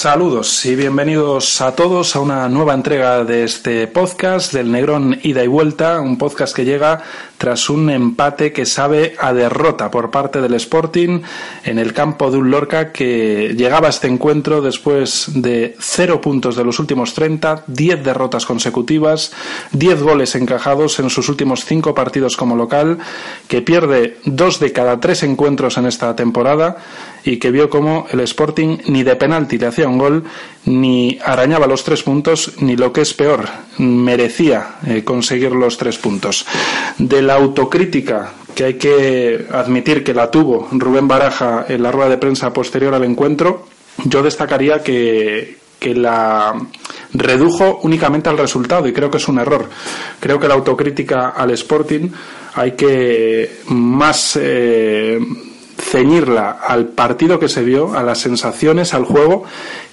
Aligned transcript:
Saludos 0.00 0.64
y 0.64 0.76
bienvenidos 0.76 1.60
a 1.60 1.74
todos 1.74 2.14
a 2.14 2.20
una 2.20 2.48
nueva 2.48 2.72
entrega 2.72 3.24
de 3.24 3.42
este 3.42 3.88
podcast 3.88 4.52
del 4.52 4.70
Negrón 4.70 5.18
Ida 5.24 5.42
y 5.42 5.48
Vuelta, 5.48 6.00
un 6.00 6.16
podcast 6.16 6.54
que 6.54 6.64
llega 6.64 7.02
tras 7.36 7.68
un 7.68 7.90
empate 7.90 8.52
que 8.52 8.64
sabe 8.64 9.16
a 9.18 9.32
derrota 9.32 9.90
por 9.90 10.12
parte 10.12 10.40
del 10.40 10.54
Sporting 10.54 11.22
en 11.64 11.80
el 11.80 11.92
campo 11.94 12.30
de 12.30 12.36
un 12.36 12.48
Lorca 12.48 12.92
que 12.92 13.54
llegaba 13.56 13.88
a 13.88 13.90
este 13.90 14.06
encuentro 14.06 14.62
después 14.62 15.32
de 15.34 15.74
cero 15.80 16.20
puntos 16.20 16.54
de 16.54 16.62
los 16.62 16.78
últimos 16.78 17.12
30, 17.14 17.64
10 17.66 18.04
derrotas 18.04 18.46
consecutivas, 18.46 19.32
10 19.72 20.00
goles 20.00 20.36
encajados 20.36 21.00
en 21.00 21.10
sus 21.10 21.28
últimos 21.28 21.64
cinco 21.64 21.92
partidos 21.92 22.36
como 22.36 22.54
local, 22.54 22.98
que 23.48 23.62
pierde 23.62 24.18
dos 24.24 24.60
de 24.60 24.72
cada 24.72 25.00
tres 25.00 25.24
encuentros 25.24 25.76
en 25.76 25.86
esta 25.86 26.14
temporada 26.14 26.76
y 27.28 27.36
que 27.36 27.50
vio 27.50 27.68
como 27.68 28.06
el 28.10 28.20
Sporting 28.20 28.78
ni 28.86 29.02
de 29.02 29.14
penalti 29.14 29.58
le 29.58 29.66
hacía 29.66 29.86
un 29.86 29.98
gol, 29.98 30.24
ni 30.64 31.18
arañaba 31.22 31.66
los 31.66 31.84
tres 31.84 32.02
puntos, 32.02 32.54
ni 32.60 32.74
lo 32.74 32.90
que 32.90 33.02
es 33.02 33.12
peor, 33.12 33.46
merecía 33.76 34.76
eh, 34.86 35.04
conseguir 35.04 35.52
los 35.52 35.76
tres 35.76 35.98
puntos. 35.98 36.46
De 36.96 37.20
la 37.20 37.34
autocrítica 37.34 38.32
que 38.54 38.64
hay 38.64 38.74
que 38.74 39.46
admitir 39.52 40.02
que 40.02 40.14
la 40.14 40.30
tuvo 40.30 40.68
Rubén 40.72 41.06
Baraja 41.06 41.66
en 41.68 41.82
la 41.82 41.92
rueda 41.92 42.08
de 42.08 42.16
prensa 42.16 42.50
posterior 42.50 42.94
al 42.94 43.04
encuentro, 43.04 43.66
yo 44.04 44.22
destacaría 44.22 44.82
que, 44.82 45.58
que 45.78 45.94
la 45.94 46.54
redujo 47.12 47.80
únicamente 47.82 48.30
al 48.30 48.38
resultado 48.38 48.88
y 48.88 48.94
creo 48.94 49.10
que 49.10 49.18
es 49.18 49.28
un 49.28 49.38
error. 49.38 49.68
Creo 50.18 50.40
que 50.40 50.48
la 50.48 50.54
autocrítica 50.54 51.28
al 51.28 51.50
Sporting 51.50 52.08
hay 52.54 52.72
que 52.72 53.58
más 53.66 54.38
eh, 54.40 55.20
ceñirla 55.78 56.58
al 56.66 56.88
partido 56.88 57.38
que 57.38 57.48
se 57.48 57.62
vio, 57.62 57.94
a 57.96 58.02
las 58.02 58.18
sensaciones, 58.18 58.94
al 58.94 59.04
juego, 59.04 59.44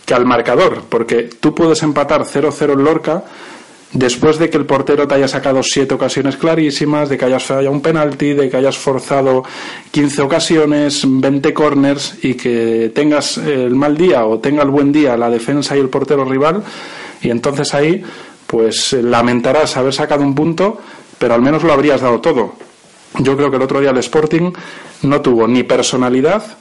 que 0.05 0.13
al 0.13 0.25
marcador, 0.25 0.83
porque 0.89 1.29
tú 1.39 1.53
puedes 1.53 1.83
empatar 1.83 2.23
0-0 2.25 2.73
en 2.73 2.83
Lorca 2.83 3.23
después 3.95 4.37
de 4.37 4.49
que 4.49 4.57
el 4.57 4.65
portero 4.65 5.07
te 5.07 5.15
haya 5.15 5.27
sacado 5.27 5.63
siete 5.63 5.93
ocasiones 5.93 6.35
clarísimas, 6.35 7.07
de 7.07 7.17
que 7.17 7.25
hayas 7.25 7.43
fallado 7.43 7.71
un 7.71 7.81
penalti, 7.81 8.33
de 8.33 8.49
que 8.49 8.57
hayas 8.57 8.77
forzado 8.77 9.43
15 9.91 10.21
ocasiones, 10.21 11.03
20 11.07 11.53
corners 11.53 12.17
y 12.21 12.33
que 12.33 12.91
tengas 12.93 13.37
el 13.37 13.75
mal 13.75 13.95
día 13.97 14.25
o 14.25 14.39
tenga 14.39 14.63
el 14.63 14.69
buen 14.69 14.91
día 14.91 15.15
la 15.15 15.29
defensa 15.29 15.77
y 15.77 15.79
el 15.79 15.89
portero 15.89 16.25
rival 16.25 16.61
y 17.21 17.29
entonces 17.29 17.73
ahí 17.73 18.03
pues 18.47 18.93
lamentarás 18.93 19.77
haber 19.77 19.93
sacado 19.93 20.23
un 20.23 20.35
punto, 20.35 20.77
pero 21.17 21.33
al 21.33 21.41
menos 21.41 21.63
lo 21.63 21.73
habrías 21.73 22.01
dado 22.01 22.19
todo. 22.21 22.64
Yo 23.19 23.35
creo 23.35 23.49
que 23.49 23.57
el 23.57 23.61
otro 23.61 23.79
día 23.79 23.91
el 23.91 23.97
Sporting 23.97 24.51
no 25.03 25.21
tuvo 25.21 25.47
ni 25.47 25.63
personalidad, 25.63 26.57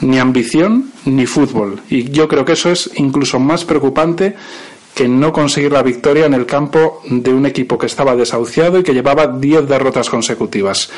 ni 0.00 0.18
ambición, 0.18 0.92
ni 1.04 1.26
fútbol. 1.26 1.80
Y 1.88 2.10
yo 2.10 2.28
creo 2.28 2.44
que 2.44 2.52
eso 2.52 2.70
es 2.70 2.90
incluso 2.96 3.38
más 3.38 3.64
preocupante 3.64 4.36
que 4.96 5.08
no 5.08 5.30
conseguir 5.30 5.72
la 5.72 5.82
victoria 5.82 6.24
en 6.24 6.32
el 6.32 6.46
campo 6.46 7.02
de 7.04 7.30
un 7.30 7.44
equipo 7.44 7.76
que 7.76 7.84
estaba 7.84 8.16
desahuciado 8.16 8.78
y 8.78 8.82
que 8.82 8.94
llevaba 8.94 9.26
10 9.26 9.68
derrotas 9.68 10.08
consecutivas. 10.08 10.88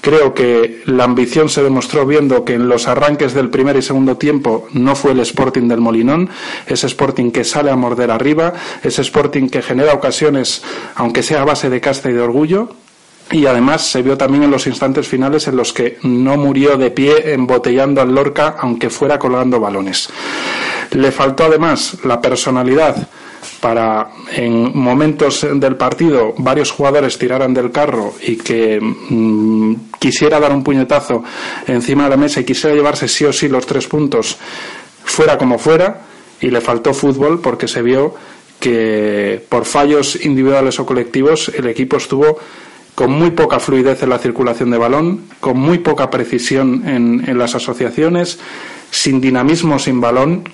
Creo 0.00 0.32
que 0.32 0.80
la 0.86 1.04
ambición 1.04 1.50
se 1.50 1.62
demostró 1.62 2.06
viendo 2.06 2.46
que 2.46 2.54
en 2.54 2.66
los 2.66 2.88
arranques 2.88 3.34
del 3.34 3.50
primer 3.50 3.76
y 3.76 3.82
segundo 3.82 4.16
tiempo 4.16 4.68
no 4.72 4.96
fue 4.96 5.12
el 5.12 5.20
Sporting 5.20 5.68
del 5.68 5.82
Molinón, 5.82 6.30
ese 6.66 6.86
Sporting 6.86 7.30
que 7.30 7.44
sale 7.44 7.70
a 7.70 7.76
morder 7.76 8.10
arriba, 8.10 8.54
ese 8.82 9.02
Sporting 9.02 9.50
que 9.50 9.60
genera 9.60 9.92
ocasiones, 9.92 10.62
aunque 10.94 11.22
sea 11.22 11.42
a 11.42 11.44
base 11.44 11.68
de 11.68 11.82
casta 11.82 12.08
y 12.08 12.14
de 12.14 12.22
orgullo, 12.22 12.70
y 13.32 13.46
además 13.46 13.86
se 13.86 14.02
vio 14.02 14.16
también 14.16 14.44
en 14.44 14.50
los 14.50 14.66
instantes 14.66 15.08
finales 15.08 15.48
en 15.48 15.56
los 15.56 15.72
que 15.72 15.98
no 16.02 16.36
murió 16.36 16.76
de 16.76 16.90
pie 16.90 17.32
embotellando 17.32 18.02
al 18.02 18.14
Lorca 18.14 18.56
aunque 18.60 18.90
fuera 18.90 19.18
colgando 19.18 19.58
balones. 19.58 20.08
Le 20.90 21.10
faltó 21.10 21.44
además 21.44 21.96
la 22.04 22.20
personalidad 22.20 23.08
para 23.60 24.10
en 24.32 24.76
momentos 24.76 25.46
del 25.54 25.76
partido 25.76 26.34
varios 26.36 26.70
jugadores 26.70 27.16
tiraran 27.16 27.54
del 27.54 27.72
carro 27.72 28.14
y 28.20 28.36
que 28.36 28.78
mm, 28.80 29.74
quisiera 29.98 30.38
dar 30.38 30.52
un 30.52 30.62
puñetazo 30.62 31.24
encima 31.66 32.04
de 32.04 32.10
la 32.10 32.16
mesa 32.16 32.40
y 32.40 32.44
quisiera 32.44 32.74
llevarse 32.74 33.08
sí 33.08 33.24
o 33.24 33.32
sí 33.32 33.48
los 33.48 33.66
tres 33.66 33.86
puntos 33.86 34.36
fuera 35.04 35.38
como 35.38 35.58
fuera 35.58 36.02
y 36.40 36.50
le 36.50 36.60
faltó 36.60 36.92
fútbol 36.92 37.40
porque 37.40 37.66
se 37.66 37.82
vio 37.82 38.14
que 38.60 39.44
por 39.48 39.64
fallos 39.64 40.24
individuales 40.24 40.78
o 40.78 40.86
colectivos 40.86 41.50
el 41.56 41.66
equipo 41.66 41.96
estuvo 41.96 42.38
con 42.94 43.10
muy 43.10 43.30
poca 43.30 43.58
fluidez 43.58 44.02
en 44.02 44.10
la 44.10 44.18
circulación 44.18 44.70
de 44.70 44.78
balón, 44.78 45.22
con 45.40 45.58
muy 45.58 45.78
poca 45.78 46.10
precisión 46.10 46.82
en, 46.86 47.24
en 47.26 47.38
las 47.38 47.54
asociaciones, 47.54 48.38
sin 48.90 49.20
dinamismo, 49.20 49.78
sin 49.78 50.00
balón, 50.00 50.44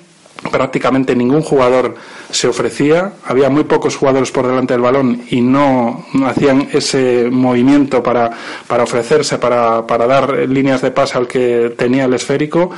prácticamente 0.51 1.17
ningún 1.17 1.43
jugador 1.43 1.97
se 2.31 2.49
ofrecía, 2.49 3.13
había 3.27 3.51
muy 3.51 3.65
pocos 3.65 3.97
jugadores 3.97 4.31
por 4.31 4.47
delante 4.47 4.75
del 4.75 4.83
balón 4.83 5.23
y 5.31 5.41
no 5.41 6.05
hacían 6.27 6.69
ese 6.73 7.29
movimiento 7.31 8.03
para, 8.03 8.31
para 8.67 8.85
ofrecerse, 8.85 9.39
para, 9.39 9.87
para 9.87 10.07
dar 10.07 10.33
líneas 10.49 10.83
de 10.83 10.91
pase 10.91 11.19
al 11.19 11.27
que 11.27 11.75
tenía 11.77 12.05
el 12.05 12.15
esférico 12.15 12.71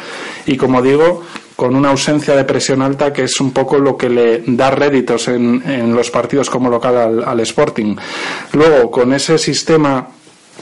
y 0.47 0.57
como 0.57 0.81
digo, 0.81 1.23
con 1.55 1.77
una 1.77 1.91
ausencia 1.91 2.35
de 2.35 2.45
presión 2.45 2.81
alta 2.81 3.13
que 3.13 3.25
es 3.25 3.39
un 3.41 3.51
poco 3.51 3.79
lo 3.79 3.97
que 3.97 4.09
le 4.09 4.43
da 4.47 4.71
réditos 4.71 5.29
en, 5.29 5.63
en 5.67 5.95
los 5.95 6.11
partidos 6.11 6.49
como 6.49 6.71
local 6.71 6.97
al, 6.97 7.25
al 7.25 7.41
Sporting. 7.41 7.97
Luego, 8.55 8.91
con 8.91 9.13
ese 9.13 9.37
sistema 9.37 10.09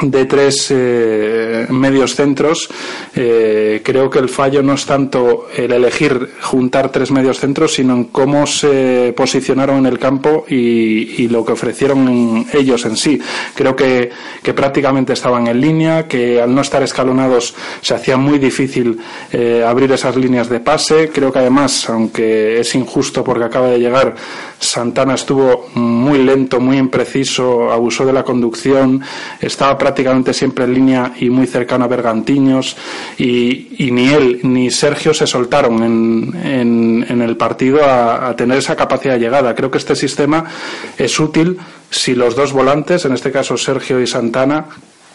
de 0.03 0.25
tres 0.27 0.69
eh, 0.71 1.67
medios 1.71 2.15
centros, 2.15 2.69
eh, 3.15 3.83
creo 3.85 4.09
que 4.09 4.19
el 4.21 4.29
fallo 4.29 4.63
no 4.63 4.75
es 4.75 4.87
tanto 4.87 5.49
el 5.57 5.73
elegir 5.73 6.35
juntar 6.41 6.93
tres 6.93 7.11
medios 7.11 7.41
centros, 7.41 7.75
sino 7.75 7.95
en 7.95 8.05
cómo 8.05 8.47
se 8.47 9.13
posicionaron 9.17 9.79
en 9.79 9.87
el 9.87 9.99
campo 9.99 10.45
y, 10.49 11.23
y 11.23 11.29
lo 11.29 11.45
que 11.45 11.53
ofrecieron 11.53 12.47
ellos 12.53 12.85
en 12.85 12.97
sí. 12.97 13.21
Creo 13.55 13.75
que, 13.75 14.11
que, 14.43 14.55
prácticamente 14.55 15.13
estaban 15.13 15.47
en 15.49 15.61
línea, 15.61 16.07
que 16.07 16.41
al 16.41 16.55
no 16.55 16.61
estar 16.61 16.83
escalonados 16.83 17.55
se 17.81 17.95
hacía 17.95 18.17
muy 18.17 18.39
difícil 18.39 18.99
eh, 19.33 19.65
abrir 19.67 19.91
esas 19.93 20.17
líneas 20.17 20.49
de 20.49 20.61
pase. 20.61 21.11
Creo 21.13 21.33
que 21.33 21.41
además, 21.41 21.89
aunque 21.91 22.61
es 22.61 22.75
injusto 22.75 23.25
porque 23.25 23.45
acaba 23.45 23.69
de 23.69 23.79
llegar, 23.79 24.15
Santana 24.59 25.15
estuvo 25.15 25.69
muy 26.09 26.25
lento, 26.25 26.59
muy 26.59 26.79
impreciso, 26.79 27.71
abusó 27.71 28.07
de 28.07 28.13
la 28.13 28.23
conducción, 28.23 29.03
estaba 29.41 29.77
prácticamente 29.77 30.33
siempre 30.33 30.65
en 30.65 30.75
línea 30.75 31.13
y 31.21 31.29
muy 31.29 31.47
cercano 31.47 31.85
a 31.85 31.89
Bergantiños 31.89 32.77
y, 33.19 33.89
ni 33.93 34.09
él 34.09 34.41
ni 34.43 34.71
Sergio 34.71 35.13
se 35.13 35.27
soltaron 35.27 35.83
en, 35.83 36.47
en, 36.47 37.07
en 37.09 37.23
el 37.23 37.37
partido 37.37 37.85
a, 37.85 38.29
a, 38.29 38.37
tener 38.37 38.59
esa 38.59 38.75
capacidad 38.75 39.15
de 39.15 39.21
llegada. 39.21 39.55
Creo 39.55 39.71
que 39.71 39.79
este 39.79 39.95
sistema 39.95 40.45
es 40.97 41.21
útil 41.21 41.59
si 41.91 42.15
los 42.15 42.35
dos 42.35 42.53
volantes, 42.53 43.05
en 43.05 43.13
este 43.13 43.31
caso 43.31 43.57
Sergio 43.57 44.01
y 44.01 44.07
Santana, 44.07 44.67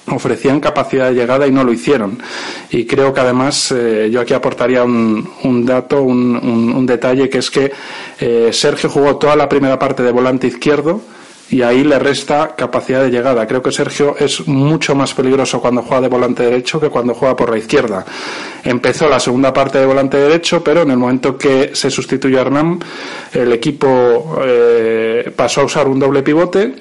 ofrecían 0.08 0.60
capacidad 0.60 1.10
de 1.10 1.16
llegada 1.16 1.48
y 1.48 1.52
no 1.52 1.64
lo 1.64 1.72
hicieron. 1.72 2.22
Y 2.70 2.86
creo 2.86 3.14
que 3.14 3.22
además 3.22 3.72
eh, 3.72 4.10
yo 4.12 4.22
aquí 4.22 4.34
aportaría 4.34 4.84
un, 4.84 5.66
dato, 5.66 6.02
un, 6.02 6.86
detalle, 6.86 7.30
que 7.30 7.38
es 7.38 7.50
que 7.50 7.72
eh, 8.20 8.50
Sergio 8.52 8.90
jugó 8.90 9.18
toda 9.18 9.36
la 9.36 9.48
primera 9.48 9.80
parte 9.80 10.04
de 10.04 10.12
volante 10.12 10.48
izquierdo 10.48 11.02
y 11.50 11.62
ahí 11.62 11.84
le 11.84 12.00
resta 12.00 12.56
capacidad 12.56 13.04
de 13.04 13.12
llegada. 13.12 13.46
Creo 13.46 13.62
que 13.62 13.72
Sergio 13.72 14.16
es 14.18 14.48
mucho 14.48 14.96
más 14.96 15.14
peligroso 15.14 15.62
cuando 15.62 15.84
juega 15.84 16.02
de 16.02 16.08
volante 16.08 16.44
derecho 16.44 16.80
que 16.80 16.90
cuando 16.90 17.14
juega 17.14 17.36
por 17.36 17.52
la 17.52 17.58
izquierda. 17.58 18.06
Empezó 18.64 19.08
la 19.08 19.20
segunda 19.20 19.54
parte 19.54 19.78
de 19.78 19.86
volante 19.86 20.18
derecho, 20.18 20.64
pero 20.64 20.82
en 20.82 20.92
el 20.92 20.98
momento 20.98 21.38
que 21.38 21.72
se 21.76 21.92
sustituyó 21.92 22.40
a 22.40 22.42
Hernán, 22.42 22.80
el 23.34 23.54
equipo 23.54 24.42
eh, 24.44 25.32
pasó 25.36 25.62
a 25.62 25.66
usar 25.66 25.88
un 25.88 26.00
doble 26.00 26.24
pivote 26.24 26.74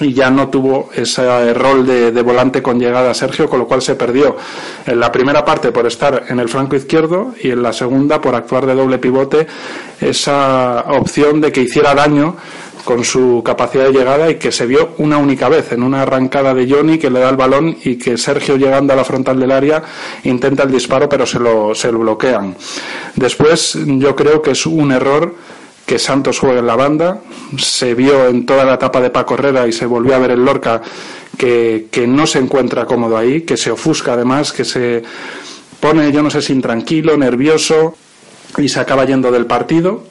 y 0.00 0.12
ya 0.12 0.30
no 0.30 0.48
tuvo 0.48 0.90
ese 0.94 1.54
rol 1.54 1.86
de, 1.86 2.12
de, 2.12 2.22
volante 2.22 2.62
con 2.62 2.78
llegada 2.78 3.10
a 3.10 3.14
Sergio, 3.14 3.48
con 3.48 3.60
lo 3.60 3.66
cual 3.66 3.80
se 3.80 3.94
perdió 3.94 4.36
en 4.86 5.00
la 5.00 5.10
primera 5.10 5.44
parte 5.44 5.72
por 5.72 5.86
estar 5.86 6.24
en 6.28 6.38
el 6.38 6.48
flanco 6.48 6.76
izquierdo 6.76 7.34
y 7.42 7.50
en 7.50 7.62
la 7.62 7.72
segunda 7.72 8.20
por 8.20 8.34
actuar 8.34 8.66
de 8.66 8.74
doble 8.74 8.98
pivote 8.98 9.46
esa 10.00 10.84
opción 10.88 11.40
de 11.40 11.50
que 11.50 11.62
hiciera 11.62 11.94
daño 11.94 12.36
con 12.86 13.04
su 13.04 13.42
capacidad 13.44 13.84
de 13.84 13.92
llegada 13.92 14.30
y 14.30 14.36
que 14.36 14.52
se 14.52 14.64
vio 14.64 14.90
una 14.98 15.18
única 15.18 15.48
vez 15.48 15.72
en 15.72 15.82
una 15.82 16.02
arrancada 16.02 16.54
de 16.54 16.70
Johnny 16.70 16.98
que 16.98 17.10
le 17.10 17.18
da 17.18 17.28
el 17.30 17.36
balón 17.36 17.76
y 17.82 17.96
que 17.96 18.16
Sergio 18.16 18.56
llegando 18.56 18.92
a 18.92 18.96
la 18.96 19.04
frontal 19.04 19.40
del 19.40 19.50
área 19.50 19.82
intenta 20.22 20.62
el 20.62 20.70
disparo 20.70 21.08
pero 21.08 21.26
se 21.26 21.40
lo, 21.40 21.74
se 21.74 21.90
lo 21.90 21.98
bloquean. 21.98 22.56
Después 23.16 23.76
yo 23.84 24.14
creo 24.14 24.40
que 24.40 24.52
es 24.52 24.64
un 24.66 24.92
error 24.92 25.34
que 25.86 25.98
Santos 25.98 26.40
juegue 26.40 26.58
en 26.58 26.66
la 26.66 26.76
banda. 26.76 27.20
Se 27.56 27.94
vio 27.94 28.26
en 28.26 28.44
toda 28.44 28.64
la 28.64 28.74
etapa 28.74 29.00
de 29.00 29.10
Paco 29.10 29.34
Herrera 29.34 29.66
y 29.66 29.72
se 29.72 29.86
volvió 29.86 30.16
a 30.16 30.18
ver 30.18 30.32
en 30.32 30.44
Lorca 30.44 30.82
que, 31.38 31.86
que 31.90 32.06
no 32.06 32.26
se 32.26 32.40
encuentra 32.40 32.84
cómodo 32.84 33.16
ahí, 33.16 33.42
que 33.42 33.56
se 33.56 33.70
ofusca 33.70 34.14
además, 34.14 34.52
que 34.52 34.64
se 34.64 35.02
pone, 35.80 36.10
yo 36.10 36.22
no 36.22 36.30
sé 36.30 36.42
si 36.42 36.52
intranquilo, 36.52 37.16
nervioso 37.16 37.94
y 38.58 38.68
se 38.68 38.80
acaba 38.80 39.04
yendo 39.04 39.30
del 39.30 39.46
partido 39.46 40.04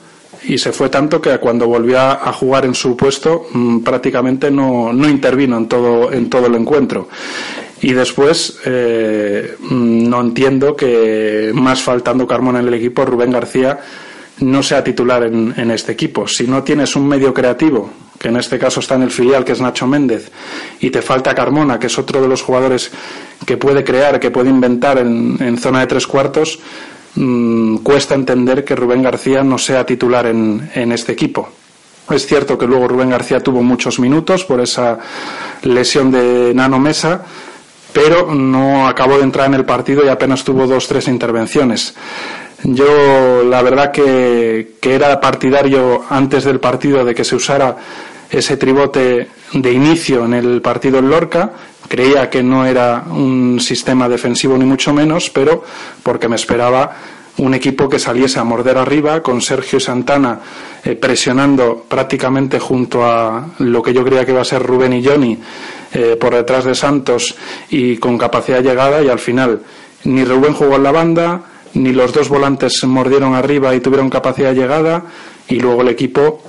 y 0.48 0.57
se 0.57 0.72
fue 0.72 0.89
tanto 0.89 1.22
que 1.22 1.38
cuando 1.39 1.68
volvió 1.68 2.00
a 2.00 2.31
jugar 2.31 2.66
en 2.66 2.75
su 2.75 2.95
puesto 2.95 3.48
mmm, 3.51 3.80
prácticamente 3.80 4.51
no, 4.51 4.94
no, 4.94 5.10
intervino 5.10 5.57
en 5.57 5.68
todo, 5.68 6.12
en 6.12 6.30
todo 6.30 6.48
el 6.48 6.56
encuentro. 6.56 7.10
Y 7.81 7.94
después 7.94 8.60
eh, 8.66 9.57
no 9.69 10.22
entiendo 10.22 10.75
que 10.75 11.51
más 11.54 11.81
faltando 11.81 12.25
Carmona 12.25 12.60
en 12.60 12.68
el 12.68 12.74
equipo, 12.75 13.06
Rubén 13.06 13.31
García 13.31 13.80
no 14.40 14.62
sea 14.64 14.84
titular 14.84 15.24
en, 15.24 15.54
en 15.58 15.72
este 15.72 15.94
equipo. 15.94 16.28
Si 16.28 16.46
no 16.46 16.64
tienes 16.64 16.96
un 16.96 17.08
medio 17.08 17.34
creativo, 17.34 17.90
que 18.20 18.30
en 18.30 18.38
este 18.38 18.58
caso 18.58 18.80
está 18.80 18.96
en 18.96 19.04
el 19.04 19.12
filial, 19.12 19.44
que 19.44 19.52
es 19.52 19.62
Nacho 19.62 19.88
Méndez, 19.88 20.32
y 20.80 20.90
te 20.90 21.02
falta 21.02 21.36
Carmona, 21.36 21.80
que 21.80 21.88
es 21.88 21.98
otro 21.98 22.22
de 22.22 22.28
los 22.28 22.42
jugadores 22.42 22.92
que 23.46 23.58
puede 23.58 23.84
crear, 23.84 24.20
que 24.20 24.32
puede 24.32 24.50
inventar 24.50 24.98
en, 24.98 25.38
en 25.40 25.58
zona 25.58 25.82
de 25.82 25.88
tres 25.88 26.08
cuartos, 26.08 26.60
mmm, 27.16 27.78
cuesta 27.78 28.16
entender 28.16 28.64
que 28.64 28.76
Rubén 28.76 29.04
García 29.04 29.44
no 29.44 29.58
sea 29.58 29.86
titular 29.86 30.26
en, 30.28 30.70
en 30.74 30.92
este 30.92 31.12
equipo. 31.12 31.50
Es 32.10 32.26
cierto 32.26 32.58
que 32.58 32.68
luego 32.68 32.88
Rubén 32.88 33.10
García 33.10 33.42
tuvo 33.42 33.64
muchos 33.64 34.00
minutos 34.00 34.46
por 34.46 34.62
esa 34.62 35.00
lesión 35.64 36.12
de 36.12 36.54
Nano 36.54 36.80
Mesa, 36.80 37.26
pero 37.92 38.34
no 38.34 38.88
acabó 38.88 39.18
de 39.18 39.24
entrar 39.24 39.48
en 39.48 39.56
el 39.56 39.66
partido 39.66 40.06
y 40.06 40.10
apenas 40.10 40.44
tuvo 40.44 40.68
dos, 40.68 40.88
tres 40.88 41.08
intervenciones. 41.08 41.96
Yo 42.63 43.44
la 43.44 43.62
verdad 43.62 43.92
que, 43.92 44.75
que 44.80 44.96
era 44.96 45.19
partidario 45.19 46.04
antes 46.10 46.44
del 46.44 46.60
partido 46.60 47.04
de 47.06 47.13
que 47.13 47.24
se 47.24 47.36
usara 47.36 47.75
ese 48.30 48.57
tribote 48.57 49.28
de 49.54 49.72
inicio 49.72 50.25
en 50.25 50.34
el 50.34 50.62
partido 50.62 51.00
en 51.00 51.10
Lorca. 51.10 51.52
Creía 51.88 52.30
que 52.30 52.42
no 52.42 52.66
era 52.66 53.04
un 53.10 53.60
sistema 53.60 54.10
defensivo 54.10 54.57
ni 54.57 54.66
mucho 54.66 54.94
menos, 54.94 55.30
pero 55.30 55.63
porque 56.02 56.28
me 56.28 56.36
esperaba 56.36 56.96
un 57.38 57.54
equipo 57.54 57.90
que 57.90 58.00
saliese 58.00 58.40
a 58.40 58.44
morder 58.44 58.78
arriba, 58.78 59.22
con 59.22 59.42
Sergio 59.42 59.80
Santana 59.80 60.40
eh, 60.84 60.96
presionando 60.96 61.86
prácticamente 61.88 62.60
junto 62.60 63.06
a 63.06 63.46
lo 63.60 63.84
que 63.84 63.94
yo 63.94 64.04
creía 64.06 64.25
que 64.25 64.31
iba 64.31 64.42
a 64.42 64.46
ser 64.46 64.63
Rubén 64.63 64.94
y 64.94 65.06
Johnny 65.06 65.38
eh, 65.94 66.18
por 66.19 66.34
detrás 66.34 66.63
de 66.63 66.75
Santos 66.75 67.36
y 67.69 67.98
con 67.98 68.18
capacidad 68.18 68.60
de 68.60 68.69
llegada, 68.69 69.04
y 69.04 69.10
al 69.10 69.19
final 69.19 69.62
ni 70.06 70.24
Rubén 70.24 70.54
jugó 70.54 70.78
en 70.78 70.84
la 70.84 70.92
banda, 70.92 71.42
ni 71.75 71.94
los 71.94 72.13
dos 72.13 72.30
volantes 72.30 72.83
mordieron 72.86 73.36
arriba 73.36 73.75
y 73.75 73.80
tuvieron 73.80 74.10
capacidad 74.10 74.50
de 74.50 74.62
llegada, 74.62 75.04
y 75.48 75.60
luego 75.60 75.81
el 75.81 75.89
equipo 75.89 76.42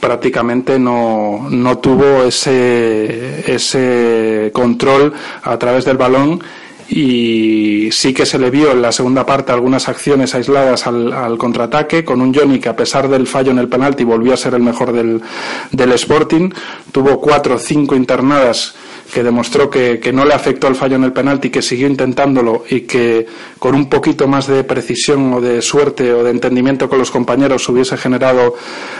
prácticamente 0.00 0.78
no, 0.78 1.48
no 1.50 1.78
tuvo 1.78 2.22
ese, 2.22 3.52
ese 3.52 4.50
control 4.52 5.12
a 5.42 5.58
través 5.58 5.84
del 5.84 5.96
balón 5.96 6.40
y 6.90 7.90
sí 7.92 8.14
que 8.14 8.24
se 8.24 8.38
le 8.38 8.50
vio 8.50 8.70
en 8.70 8.80
la 8.80 8.92
segunda 8.92 9.26
parte 9.26 9.52
algunas 9.52 9.88
acciones 9.88 10.34
aisladas 10.34 10.86
al, 10.86 11.12
al, 11.12 11.36
contraataque 11.36 12.02
con 12.02 12.22
un 12.22 12.34
Johnny 12.34 12.58
que 12.58 12.70
a 12.70 12.76
pesar 12.76 13.08
del 13.08 13.26
fallo 13.26 13.50
en 13.50 13.58
el 13.58 13.68
penalti 13.68 14.04
volvió 14.04 14.32
a 14.32 14.38
ser 14.38 14.54
el 14.54 14.62
mejor 14.62 14.92
del, 14.92 15.20
del 15.70 15.92
Sporting. 15.92 16.50
Tuvo 16.90 17.20
cuatro 17.20 17.56
o 17.56 17.58
cinco 17.58 17.94
internadas 17.94 18.74
que 19.12 19.22
demostró 19.22 19.70
que, 19.70 19.98
que, 19.98 20.12
no 20.12 20.24
le 20.24 20.34
afectó 20.34 20.68
el 20.68 20.74
fallo 20.74 20.96
en 20.96 21.04
el 21.04 21.12
penalti, 21.12 21.50
que 21.50 21.62
siguió 21.62 21.86
intentándolo 21.86 22.64
y 22.68 22.82
que 22.82 23.26
con 23.58 23.74
un 23.74 23.88
poquito 23.88 24.28
más 24.28 24.46
de 24.46 24.64
precisión 24.64 25.32
o 25.32 25.40
de 25.40 25.62
suerte 25.62 26.12
o 26.12 26.22
de 26.22 26.30
entendimiento 26.30 26.88
con 26.88 26.98
los 26.98 27.10
compañeros 27.10 27.68
hubiese 27.68 27.96
generado 27.96 28.54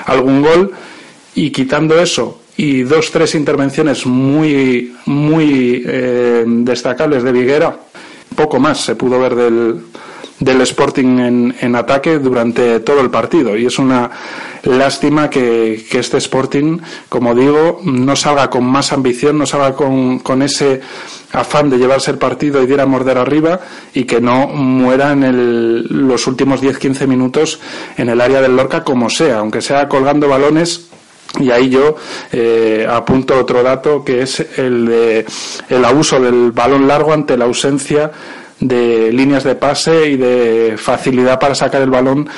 algún 0.07 0.43
gol. 0.43 0.73
Y 1.35 1.51
quitando 1.51 2.01
eso 2.01 2.41
y 2.57 2.83
dos, 2.83 3.13
tres 3.13 3.35
intervenciones 3.37 4.05
muy, 4.05 4.93
muy 5.07 5.85
eh, 5.87 6.45
destacables 6.47 7.23
de 7.23 7.33
Viguera, 7.33 7.79
poco 8.35 8.59
más 8.59 8.81
se 8.81 8.97
pudo 8.97 9.21
ver 9.21 9.35
del, 9.37 9.81
del 10.41 10.61
Sporting 10.61 11.19
en, 11.19 11.55
en, 11.61 11.77
ataque 11.77 12.19
durante 12.19 12.81
todo 12.81 13.01
el 13.01 13.11
partido. 13.11 13.57
Y 13.57 13.67
es 13.67 13.79
una 13.79 14.11
lástima 14.63 15.29
que, 15.29 15.85
que, 15.91 15.99
este 15.99 16.19
Sporting, 16.19 16.79
como 17.09 17.35
digo, 17.35 17.81
no 17.85 18.15
salga 18.15 18.49
con 18.49 18.65
más 18.65 18.93
ambición, 18.93 19.39
no 19.39 19.47
salga 19.47 19.75
con, 19.75 20.21
con 20.21 20.43
ese 20.43 20.81
afán 21.33 21.71
de 21.71 21.79
llevarse 21.79 22.11
el 22.11 22.19
partido 22.19 22.63
y 22.63 22.67
diera 22.67 22.85
a 22.85 22.87
morder 22.87 23.19
arriba 23.19 23.61
y 23.93 24.05
que 24.05 24.21
no 24.21 24.47
muera 24.49 25.13
en 25.13 25.25
el, 25.25 25.83
los 26.09 26.27
últimos 26.27 26.63
10-15 26.63 27.07
minutos 27.07 27.61
en 27.97 28.09
el 28.09 28.21
área 28.21 28.41
del 28.41 28.57
Lorca 28.57 28.85
como 28.85 29.11
sea, 29.11 29.39
aunque 29.39 29.61
sea 29.61 29.89
colgando 29.89 30.29
balones 30.29 30.89
y 31.39 31.51
ahí 31.51 31.69
yo 31.69 31.97
eh, 32.33 32.87
apunto 32.89 33.39
otro 33.39 33.63
dato 33.63 34.03
que 34.03 34.23
es 34.23 34.41
el 34.59 34.87
de 34.87 35.27
el 35.69 35.85
abuso 35.85 36.19
del 36.19 36.53
balón 36.53 36.89
largo 36.89 37.13
ante 37.13 37.37
la 37.37 37.45
ausencia 37.45 38.11
de 38.61 39.13
líneas 39.13 39.45
de 39.45 39.55
pase 39.55 40.11
y 40.11 40.17
de 40.17 40.75
facilidad 40.77 41.39
para 41.39 41.55
sacar 41.55 41.83
el 41.83 41.91
balón 41.91 42.29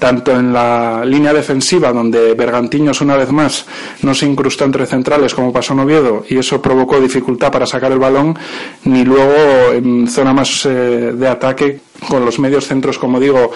tanto 0.00 0.34
en 0.34 0.52
la 0.52 1.04
línea 1.04 1.32
defensiva, 1.32 1.92
donde 1.92 2.34
Bergantiños 2.34 3.02
una 3.02 3.16
vez 3.16 3.30
más 3.30 3.66
no 4.02 4.14
se 4.14 4.26
incrustó 4.26 4.64
entre 4.64 4.86
centrales 4.86 5.34
como 5.34 5.52
pasó 5.52 5.74
en 5.74 5.80
Oviedo, 5.80 6.24
y 6.28 6.38
eso 6.38 6.60
provocó 6.60 6.98
dificultad 6.98 7.52
para 7.52 7.66
sacar 7.66 7.92
el 7.92 7.98
balón, 7.98 8.36
ni 8.84 9.04
luego 9.04 9.72
en 9.72 10.08
zona 10.08 10.32
más 10.32 10.64
eh, 10.64 11.12
de 11.14 11.28
ataque, 11.28 11.80
con 12.08 12.24
los 12.24 12.38
medios 12.38 12.66
centros, 12.66 12.98
como 12.98 13.20
digo, 13.20 13.52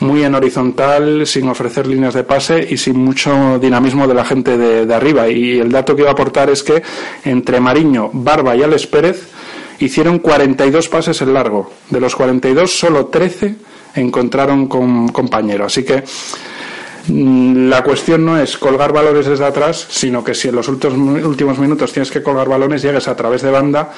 muy 0.00 0.22
en 0.22 0.34
horizontal, 0.34 1.26
sin 1.26 1.48
ofrecer 1.48 1.86
líneas 1.86 2.12
de 2.12 2.24
pase 2.24 2.66
y 2.68 2.76
sin 2.76 2.98
mucho 2.98 3.58
dinamismo 3.58 4.06
de 4.06 4.14
la 4.14 4.24
gente 4.24 4.58
de, 4.58 4.94
arriba. 4.94 5.28
Y 5.28 5.58
el 5.58 5.72
dato 5.72 5.96
que 5.96 6.02
iba 6.02 6.10
a 6.10 6.12
aportar 6.12 6.50
es 6.50 6.62
que 6.62 6.82
entre 7.24 7.58
Mariño, 7.58 8.10
Barba 8.12 8.54
y 8.54 8.62
Alex 8.62 8.86
Pérez 8.86 9.28
hicieron 9.80 10.18
42 10.18 10.88
pases 10.88 11.20
en 11.22 11.34
largo. 11.34 11.70
De 11.90 12.00
los 12.00 12.14
42, 12.14 12.70
solo 12.70 13.06
13 13.06 13.54
encontraron 13.94 14.66
con 14.66 15.08
compañero. 15.08 15.66
Así 15.66 15.84
que 15.84 16.02
mm, 17.08 17.68
la 17.68 17.82
cuestión 17.82 18.24
no 18.24 18.38
es 18.38 18.56
colgar 18.56 18.92
balones 18.92 19.26
desde 19.26 19.44
atrás, 19.44 19.86
sino 19.88 20.22
que 20.22 20.34
si 20.34 20.48
en 20.48 20.56
los 20.56 20.68
últimos 20.68 21.58
minutos 21.58 21.92
tienes 21.92 22.10
que 22.10 22.22
colgar 22.22 22.48
balones, 22.48 22.82
llegues 22.82 23.08
a 23.08 23.16
través 23.16 23.42
de 23.42 23.50
banda 23.50 23.92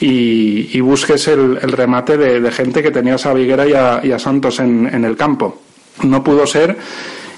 y, 0.00 0.76
y 0.76 0.80
busques 0.80 1.28
el, 1.28 1.60
remate 1.60 2.16
de, 2.16 2.40
de, 2.40 2.50
gente 2.50 2.82
que 2.82 2.90
tenías 2.90 3.26
a 3.26 3.34
Viguera 3.34 3.66
y 3.66 3.72
a, 3.72 4.00
y 4.02 4.12
a 4.12 4.18
Santos 4.18 4.60
en, 4.60 4.86
en, 4.92 5.04
el 5.04 5.16
campo. 5.16 5.60
No 6.02 6.22
pudo 6.22 6.46
ser 6.46 6.76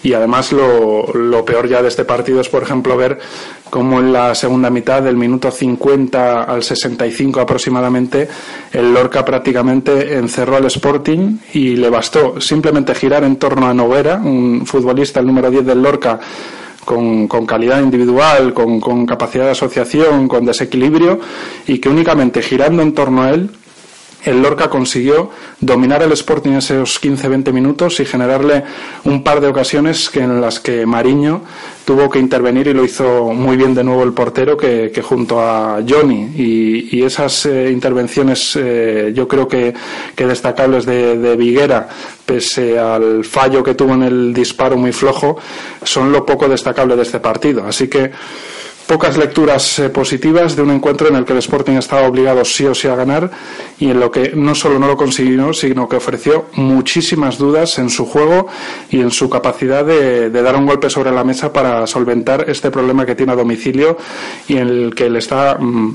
y 0.03 0.15
además 0.15 0.53
lo, 0.53 1.07
lo, 1.13 1.45
peor 1.45 1.69
ya 1.69 1.83
de 1.83 1.89
este 1.89 2.05
partido 2.05 2.41
es, 2.41 2.49
por 2.49 2.63
ejemplo, 2.63 2.97
ver 2.97 3.19
cómo 3.69 4.01
en 4.01 4.13
la 4.13 4.35
segunda 4.35 4.71
mitad, 4.71 5.03
del 5.03 5.17
minuto 5.17 5.51
50 5.51 6.45
al 6.45 6.63
65 6.63 7.41
aproximadamente, 7.41 8.29
el 8.73 8.95
Lorca 8.95 9.25
prácticamente 9.25 10.15
encerró 10.15 10.57
al 10.57 10.65
Sporting 10.67 11.39
y 11.53 11.77
le 11.77 11.91
bastó 11.91 12.41
simplemente 12.41 12.95
girar 12.95 13.25
en 13.25 13.37
torno 13.37 13.67
a 13.67 13.75
Noguera, 13.75 14.17
un 14.17 14.65
futbolista, 14.65 15.21
el 15.21 15.27
número 15.27 15.51
10 15.51 15.67
del 15.67 15.83
Lorca, 15.83 16.19
con, 16.85 17.29
con, 17.29 17.45
calidad 17.45 17.81
individual, 17.81 18.55
con, 18.55 18.81
con, 18.81 19.05
capacidad 19.05 19.45
de 19.45 19.51
asociación, 19.51 20.27
con 20.29 20.47
desequilibrio, 20.47 21.21
y 21.67 21.79
que 21.79 21.91
únicamente 21.91 22.41
girando 22.43 22.83
en 22.83 22.95
torno 22.95 23.23
a 23.23 23.31
él 23.31 23.51
el 24.25 24.43
Lorca 24.43 24.69
consiguió 24.69 25.31
dominar 25.61 26.03
el 26.03 26.13
Sporting 26.13 26.53
esos 26.53 27.01
15-20 27.03 27.53
minutos 27.53 28.01
y 28.01 28.05
generarle 28.05 28.63
un 29.05 29.23
par 29.23 29.41
de 29.41 29.49
ocasiones 29.49 30.11
que 30.11 30.21
en 30.21 30.41
las 30.41 30.61
que 30.61 30.85
Mariño 30.85 31.43
tuvo 31.85 32.09
que 32.11 32.19
intervenir 32.19 32.69
y 32.69 32.75
lo 32.75 32.85
hizo 32.85 33.33
muy 33.33 33.57
bien 33.57 33.75
de 33.75 33.83
nuevo 33.83 34.03
el 34.03 34.13
portero 34.13 34.57
que, 34.57 34.93
junto 35.03 35.41
a 35.41 35.81
Johnny. 35.87 36.33
Y, 36.37 36.99
y 36.99 37.03
esas 37.03 37.47
eh, 37.47 37.71
intervenciones 37.71 38.57
eh, 38.57 39.13
yo 39.15 39.27
creo 39.27 39.49
que, 39.49 39.75
que 40.15 40.27
destacables 40.27 40.85
de, 40.85 41.19
de, 41.19 41.37
Viguera 41.37 41.89
pese 42.25 42.79
al 42.79 43.25
fallo 43.25 43.63
que 43.63 43.75
tuvo 43.75 43.95
en 43.95 44.03
el 44.03 44.35
disparo 44.35 44.77
muy 44.77 44.93
flojo 44.93 45.39
son 45.83 46.13
lo 46.13 46.25
poco 46.25 46.49
destacable 46.49 46.95
de 46.95 47.03
este 47.03 47.19
partido. 47.19 47.65
Así 47.67 47.89
que 47.89 48.11
pocas 48.91 49.17
lecturas 49.17 49.79
eh, 49.79 49.89
positivas 49.89 50.57
de 50.57 50.63
un 50.63 50.73
encuentro 50.73 51.07
en 51.07 51.15
el 51.15 51.25
que 51.25 51.33
el 51.33 51.39
Sporting 51.39 51.75
estaba 51.75 52.09
obligado 52.09 52.45
sí 52.45 52.67
o 52.67 52.75
sí 52.75 52.89
a 52.89 52.97
ganar 52.97 53.31
y 53.79 53.89
en 53.89 54.01
lo 54.01 54.11
que 54.11 54.33
no 54.35 54.53
solo 54.57 54.81
no 54.81 54.89
lo 54.89 54.97
consiguió, 54.97 55.53
sino 55.53 55.89
que 55.89 55.95
ofreció 55.95 56.47
muchísimas 56.55 57.39
dudas 57.39 57.79
en 57.79 57.89
su 57.89 58.05
juego 58.05 58.49
y 58.91 58.99
en 58.99 59.13
su 59.13 59.31
capacidad 59.31 59.85
de, 59.85 60.29
dar 60.31 60.57
un 60.57 60.67
golpe 60.67 60.91
sobre 60.91 61.13
la 61.13 61.23
mesa 61.23 61.53
para 61.53 61.87
solventar 61.87 62.51
este 62.51 62.73
problema 62.73 63.07
que 63.07 63.15
tiene 63.15 63.31
a 63.31 63.37
domicilio 63.37 63.97
y 64.49 64.57
en 64.57 64.67
el 64.67 64.93
que 64.93 65.09
le 65.09 65.21
está 65.21 65.57
mmm, 65.61 65.95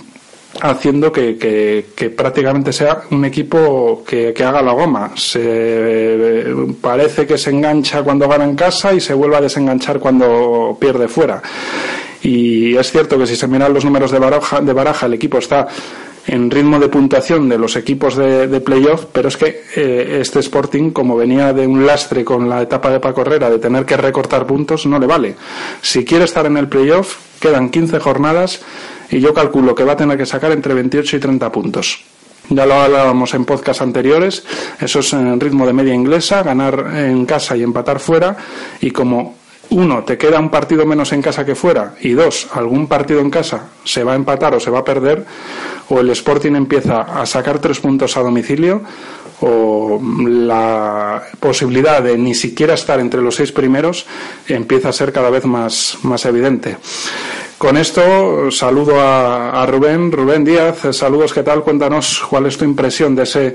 haciendo 0.62 1.12
que, 1.12 1.86
prácticamente 2.16 2.72
sea 2.72 3.02
un 3.12 3.26
equipo 3.26 4.06
que, 4.08 4.34
haga 4.42 4.62
la 4.62 4.72
goma. 4.72 5.12
Se 5.16 6.46
parece 6.80 7.28
que 7.28 7.38
se 7.38 7.50
engancha 7.50 8.04
cuando 8.04 8.30
gana 8.30 8.46
en 8.46 8.56
casa 8.56 8.94
y 8.94 9.02
se 9.02 9.14
vuelve 9.14 9.36
a 9.36 9.42
desenganchar 9.42 10.00
cuando 10.00 10.78
pierde 10.80 11.10
fuera. 11.10 11.42
Y 12.24 12.76
es 12.76 12.92
cierto 12.92 13.18
que 13.18 13.28
si 13.28 13.36
se 13.36 13.48
miran 13.48 13.74
los 13.74 13.86
números 13.86 14.12
de 14.12 14.20
Baraja, 14.20 14.62
de 14.62 14.74
Baraja 14.74 15.06
el 15.06 15.14
equipo 15.14 15.38
está 15.38 15.68
en 16.28 16.50
ritmo 16.50 16.80
de 16.80 16.90
puntuación 16.90 17.48
de 17.48 17.58
los 17.58 17.76
equipos 17.76 18.16
de, 18.16 18.62
playoff, 18.62 19.06
pero 19.12 19.28
es 19.28 19.38
que 19.38 19.64
eh, 19.76 20.18
este 20.22 20.40
Sporting, 20.40 20.92
como 20.92 21.16
venía 21.16 21.54
de 21.54 21.68
un 21.68 21.86
lastre 21.86 22.26
con 22.26 22.50
la 22.50 22.62
etapa 22.62 22.90
de 22.90 23.00
Paco 23.00 23.22
Herrera, 23.22 23.50
de 23.50 23.60
tener 23.60 23.86
que 23.86 23.98
recortar 23.98 24.48
puntos, 24.48 24.86
no 24.86 24.98
le 24.98 25.06
vale. 25.06 25.36
Si 25.82 26.04
quiere 26.04 26.26
estar 26.26 26.46
en 26.46 26.58
el 26.58 26.68
playoff, 26.68 27.18
quedan 27.40 27.70
15 27.70 28.00
jornadas 28.00 28.62
y 29.10 29.20
yo 29.20 29.34
calculo 29.34 29.76
que 29.76 29.84
va 29.84 29.94
a 29.94 29.98
tener 29.98 30.18
que 30.18 30.26
sacar 30.26 30.52
entre 30.52 30.74
28 30.74 31.18
y 31.18 31.20
30 31.20 31.52
puntos. 31.52 32.04
Ya 32.50 32.66
lo 32.66 32.76
hablábamos 32.76 33.34
en 33.34 33.46
podcast 33.46 33.82
anteriores, 33.82 34.44
eso 34.80 35.00
es 35.00 35.14
en 35.14 35.40
ritmo 35.40 35.66
de 35.66 35.74
media 35.74 35.94
inglesa, 35.94 36.44
ganar 36.44 36.92
en 36.96 37.26
casa 37.26 37.58
y 37.58 37.64
empatar 37.64 38.00
fuera, 38.00 38.38
y 38.82 38.92
como 38.92 39.36
uno, 39.76 40.06
te 40.06 40.18
queda 40.18 40.40
un 40.40 40.50
partido 40.50 40.86
menos 40.86 41.12
en 41.12 41.22
casa 41.22 41.46
que 41.46 41.54
fuera, 41.54 41.96
y 42.00 42.12
dos, 42.14 42.48
algún 42.54 42.88
partido 42.88 43.20
en 43.20 43.30
casa 43.30 43.68
se 43.84 44.06
va 44.06 44.14
a 44.14 44.16
empatar 44.16 44.56
o 44.56 44.60
se 44.60 44.72
va 44.72 44.80
a 44.80 44.86
perder, 44.86 45.26
o 45.90 46.00
el 46.00 46.10
Sporting 46.12 46.56
empieza 46.56 47.02
a 47.02 47.26
sacar 47.26 47.60
tres 47.60 47.82
puntos 47.82 48.16
a 48.16 48.22
domicilio, 48.22 48.82
o 49.42 50.02
la 50.02 51.24
posibilidad 51.42 52.02
de 52.02 52.18
ni 52.18 52.34
siquiera 52.34 52.74
estar 52.74 53.02
entre 53.02 53.22
los 53.22 53.36
seis 53.36 53.52
primeros 53.52 54.06
empieza 54.48 54.90
a 54.90 54.94
ser 54.94 55.12
cada 55.12 55.30
vez 55.30 55.44
más, 55.46 55.98
más 56.04 56.26
evidente. 56.26 56.78
Con 57.58 57.76
esto 57.76 58.50
saludo 58.52 58.96
a, 58.98 59.66
Rubén, 59.66 60.10
Rubén 60.10 60.46
Díaz, 60.46 60.88
saludos, 60.92 61.34
¿qué 61.34 61.44
tal? 61.44 61.64
Cuéntanos 61.64 62.24
cuál 62.30 62.46
es 62.46 62.58
tu 62.58 62.64
impresión 62.64 63.14
de 63.14 63.24
ese 63.24 63.54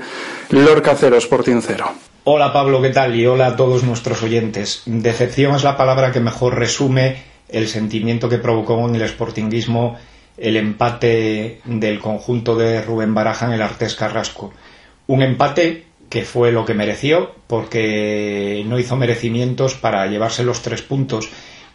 Lorca 0.49 0.95
cero 0.95 1.17
Sporting 1.17 1.61
cero. 1.65 1.91
Hola 2.23 2.53
Pablo, 2.53 2.83
¿qué 2.83 2.91
tal? 2.91 3.15
Y 3.15 3.25
hola 3.25 3.47
a 3.47 3.55
todos 3.55 3.81
nuestros 3.83 4.21
oyentes. 4.21 4.83
Decepción 4.85 5.55
es 5.55 5.63
la 5.63 5.75
palabra 5.75 6.11
que 6.11 6.19
mejor 6.19 6.55
resume 6.55 7.23
el 7.49 7.67
sentimiento 7.67 8.29
que 8.29 8.37
provocó 8.37 8.87
en 8.87 8.93
el 8.93 9.09
sportinguismo 9.09 9.97
el 10.37 10.55
empate 10.55 11.61
del 11.65 11.97
conjunto 11.97 12.55
de 12.55 12.83
Rubén 12.83 13.15
Baraja 13.15 13.47
en 13.47 13.53
el 13.53 13.61
Artes 13.63 13.95
Carrasco. 13.95 14.53
Un 15.07 15.23
empate 15.23 15.85
que 16.11 16.21
fue 16.21 16.51
lo 16.51 16.63
que 16.63 16.75
mereció 16.75 17.33
porque 17.47 18.63
no 18.67 18.77
hizo 18.77 18.95
merecimientos 18.97 19.73
para 19.73 20.05
llevarse 20.05 20.43
los 20.43 20.61
tres 20.61 20.83
puntos 20.83 21.27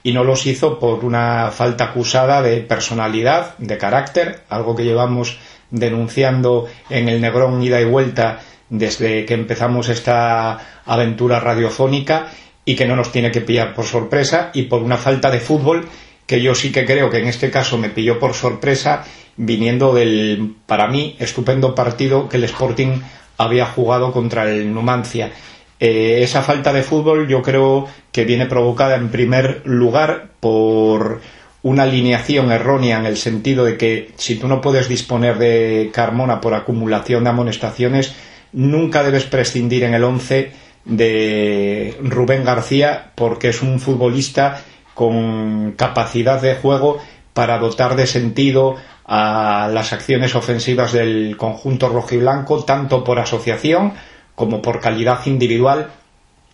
y 0.05 0.13
no 0.13 0.23
los 0.23 0.47
hizo 0.47 0.79
por 0.79 1.05
una 1.05 1.51
falta 1.51 1.87
acusada 1.87 2.41
de 2.41 2.59
personalidad, 2.59 3.59
de 3.59 3.79
carácter, 3.79 4.45
algo 4.49 4.77
que 4.77 4.85
llevamos 4.85 5.41
denunciando 5.73 6.69
en 6.89 7.09
el 7.09 7.21
Negrón 7.21 7.61
ida 7.65 7.81
y 7.81 7.85
vuelta 7.85 8.39
desde 8.69 9.25
que 9.25 9.35
empezamos 9.35 9.89
esta 9.89 10.83
aventura 10.85 11.41
radiofónica 11.41 12.29
y 12.65 12.75
que 12.75 12.87
no 12.87 12.97
nos 12.97 13.13
tiene 13.13 13.31
que 13.31 13.41
pillar 13.41 13.75
por 13.75 13.85
sorpresa 13.85 14.51
y 14.55 14.63
por 14.63 14.83
una 14.83 14.97
falta 14.97 15.31
de 15.31 15.41
fútbol 15.41 15.89
que 16.27 16.43
yo 16.43 16.55
sí 16.55 16.73
que 16.73 16.85
creo 16.85 17.09
que 17.09 17.19
en 17.19 17.29
este 17.29 17.51
caso 17.51 17.79
me 17.79 17.91
pilló 17.91 18.19
por 18.19 18.35
sorpresa 18.35 19.05
viniendo 19.37 19.95
del, 19.95 20.57
para 20.67 20.89
mí, 20.89 21.15
estupendo 21.19 21.75
partido 21.75 22.29
que 22.29 22.39
el 22.39 22.45
Sporting 22.45 23.01
había 23.39 23.67
jugado 23.67 24.13
contra 24.13 24.51
el 24.51 24.73
Numancia. 24.73 25.31
Eh, 25.79 26.21
esa 26.23 26.43
falta 26.43 26.73
de 26.73 26.83
fútbol 26.83 27.29
yo 27.29 27.43
creo 27.43 27.87
que 28.11 28.25
viene 28.25 28.47
provocada 28.47 28.97
en 28.97 29.11
primer 29.11 29.61
lugar 29.65 30.31
por 30.41 31.21
una 31.63 31.83
alineación 31.83 32.51
errónea 32.51 32.99
en 32.99 33.07
el 33.07 33.17
sentido 33.17 33.65
de 33.65 33.77
que 33.77 34.13
si 34.17 34.37
tú 34.37 34.49
no 34.49 34.61
puedes 34.61 34.89
disponer 34.89 35.37
de 35.37 35.91
Carmona 35.93 36.41
por 36.41 36.55
acumulación 36.55 37.25
de 37.25 37.31
amonestaciones, 37.31 38.15
nunca 38.57 39.03
debes 39.03 39.25
prescindir 39.25 39.85
en 39.85 39.95
el 39.95 40.03
once 40.03 40.51
de 40.87 41.97
Rubén 42.03 42.45
García 42.45 43.13
porque 43.15 43.51
es 43.51 43.63
un 43.63 43.79
futbolista 43.79 44.63
con 44.95 45.73
capacidad 45.73 46.41
de 46.41 46.55
juego 46.55 46.99
para 47.35 47.59
dotar 47.59 47.97
de 47.97 48.07
sentido 48.07 48.77
a 49.05 49.69
las 49.73 49.93
acciones 49.93 50.35
ofensivas 50.35 50.93
del 50.93 51.37
conjunto 51.37 51.91
rojiblanco, 51.91 52.65
tanto 52.65 53.05
por 53.05 53.19
asociación 53.19 53.93
como 54.35 54.63
por 54.63 54.81
calidad 54.81 55.21
individual 55.27 55.91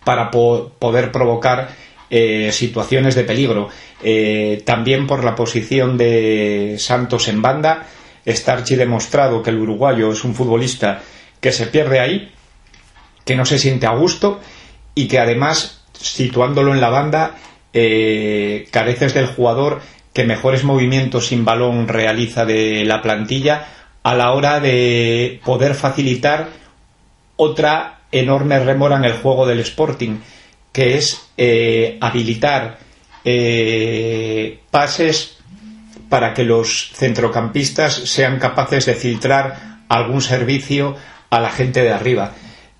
para 0.04 0.30
poder 0.30 1.12
provocar 1.12 1.68
eh, 2.10 2.50
situaciones 2.50 3.14
de 3.14 3.22
peligro. 3.22 3.68
Eh, 4.02 4.62
también 4.66 5.06
por 5.06 5.22
la 5.22 5.36
posición 5.36 5.96
de 5.96 6.76
Santos 6.78 7.28
en 7.28 7.40
banda. 7.40 7.86
Starchi 8.26 8.74
demostrado 8.74 9.42
que 9.42 9.50
el 9.50 9.58
uruguayo 9.58 10.12
es 10.12 10.24
un 10.24 10.34
futbolista 10.34 11.00
que 11.42 11.52
se 11.52 11.66
pierde 11.66 12.00
ahí, 12.00 12.32
que 13.26 13.34
no 13.34 13.44
se 13.44 13.58
siente 13.58 13.86
a 13.86 13.90
gusto 13.90 14.40
y 14.94 15.08
que 15.08 15.18
además, 15.18 15.82
situándolo 15.92 16.72
en 16.72 16.80
la 16.80 16.88
banda, 16.88 17.34
eh, 17.74 18.68
careces 18.70 19.12
del 19.12 19.26
jugador 19.26 19.80
que 20.14 20.24
mejores 20.24 20.62
movimientos 20.62 21.26
sin 21.26 21.44
balón 21.44 21.88
realiza 21.88 22.44
de 22.44 22.84
la 22.84 23.02
plantilla 23.02 23.66
a 24.02 24.14
la 24.14 24.32
hora 24.32 24.60
de 24.60 25.40
poder 25.44 25.74
facilitar 25.74 26.50
otra 27.36 28.00
enorme 28.12 28.58
remora 28.60 28.96
en 28.96 29.04
el 29.04 29.14
juego 29.14 29.44
del 29.46 29.60
Sporting, 29.60 30.18
que 30.70 30.96
es 30.96 31.28
eh, 31.36 31.98
habilitar 32.00 32.78
eh, 33.24 34.60
pases 34.70 35.38
para 36.08 36.34
que 36.34 36.44
los 36.44 36.92
centrocampistas 36.94 37.94
sean 37.94 38.38
capaces 38.38 38.86
de 38.86 38.94
filtrar 38.94 39.78
algún 39.88 40.20
servicio 40.20 40.94
a 41.32 41.40
la 41.40 41.48
gente 41.48 41.82
de 41.82 41.90
arriba. 41.90 42.34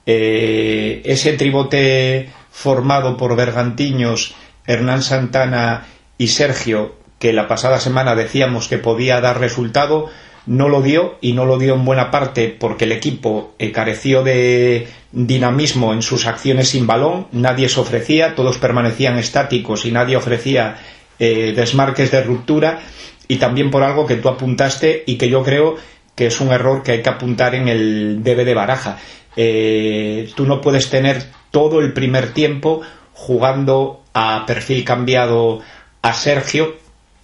Eh, 0.04 1.00
ese 1.06 1.32
tribote 1.32 2.28
formado 2.50 3.16
por 3.16 3.34
Bergantiños, 3.34 4.34
Hernán 4.66 5.02
Santana 5.02 5.86
y 6.18 6.28
Sergio, 6.28 6.94
que 7.18 7.32
la 7.32 7.48
pasada 7.48 7.80
semana 7.80 8.14
decíamos 8.14 8.68
que 8.68 8.76
podía 8.76 9.22
dar 9.22 9.40
resultado, 9.40 10.10
no 10.44 10.68
lo 10.68 10.82
dio 10.82 11.16
y 11.22 11.32
no 11.32 11.46
lo 11.46 11.56
dio 11.56 11.74
en 11.74 11.86
buena 11.86 12.10
parte 12.10 12.48
porque 12.48 12.84
el 12.84 12.92
equipo 12.92 13.54
eh, 13.58 13.72
careció 13.72 14.22
de 14.22 14.86
dinamismo 15.12 15.94
en 15.94 16.02
sus 16.02 16.26
acciones 16.26 16.68
sin 16.68 16.86
balón, 16.86 17.28
nadie 17.32 17.70
se 17.70 17.80
ofrecía, 17.80 18.34
todos 18.34 18.58
permanecían 18.58 19.18
estáticos 19.18 19.86
y 19.86 19.92
nadie 19.92 20.16
ofrecía 20.16 20.76
eh, 21.18 21.54
desmarques 21.56 22.10
de 22.10 22.22
ruptura 22.22 22.80
y 23.28 23.36
también 23.36 23.70
por 23.70 23.82
algo 23.82 24.06
que 24.06 24.16
tú 24.16 24.28
apuntaste 24.28 25.04
y 25.06 25.16
que 25.16 25.30
yo 25.30 25.42
creo 25.42 25.76
que 26.14 26.26
es 26.26 26.40
un 26.40 26.52
error 26.52 26.82
que 26.82 26.92
hay 26.92 27.02
que 27.02 27.08
apuntar 27.08 27.54
en 27.54 27.68
el 27.68 28.22
debe 28.22 28.44
de 28.44 28.54
baraja. 28.54 28.98
Eh, 29.36 30.30
tú 30.34 30.46
no 30.46 30.60
puedes 30.60 30.90
tener 30.90 31.24
todo 31.50 31.80
el 31.80 31.92
primer 31.92 32.32
tiempo 32.34 32.82
jugando 33.14 34.02
a 34.12 34.44
perfil 34.46 34.84
cambiado 34.84 35.60
a 36.02 36.12
Sergio 36.12 36.76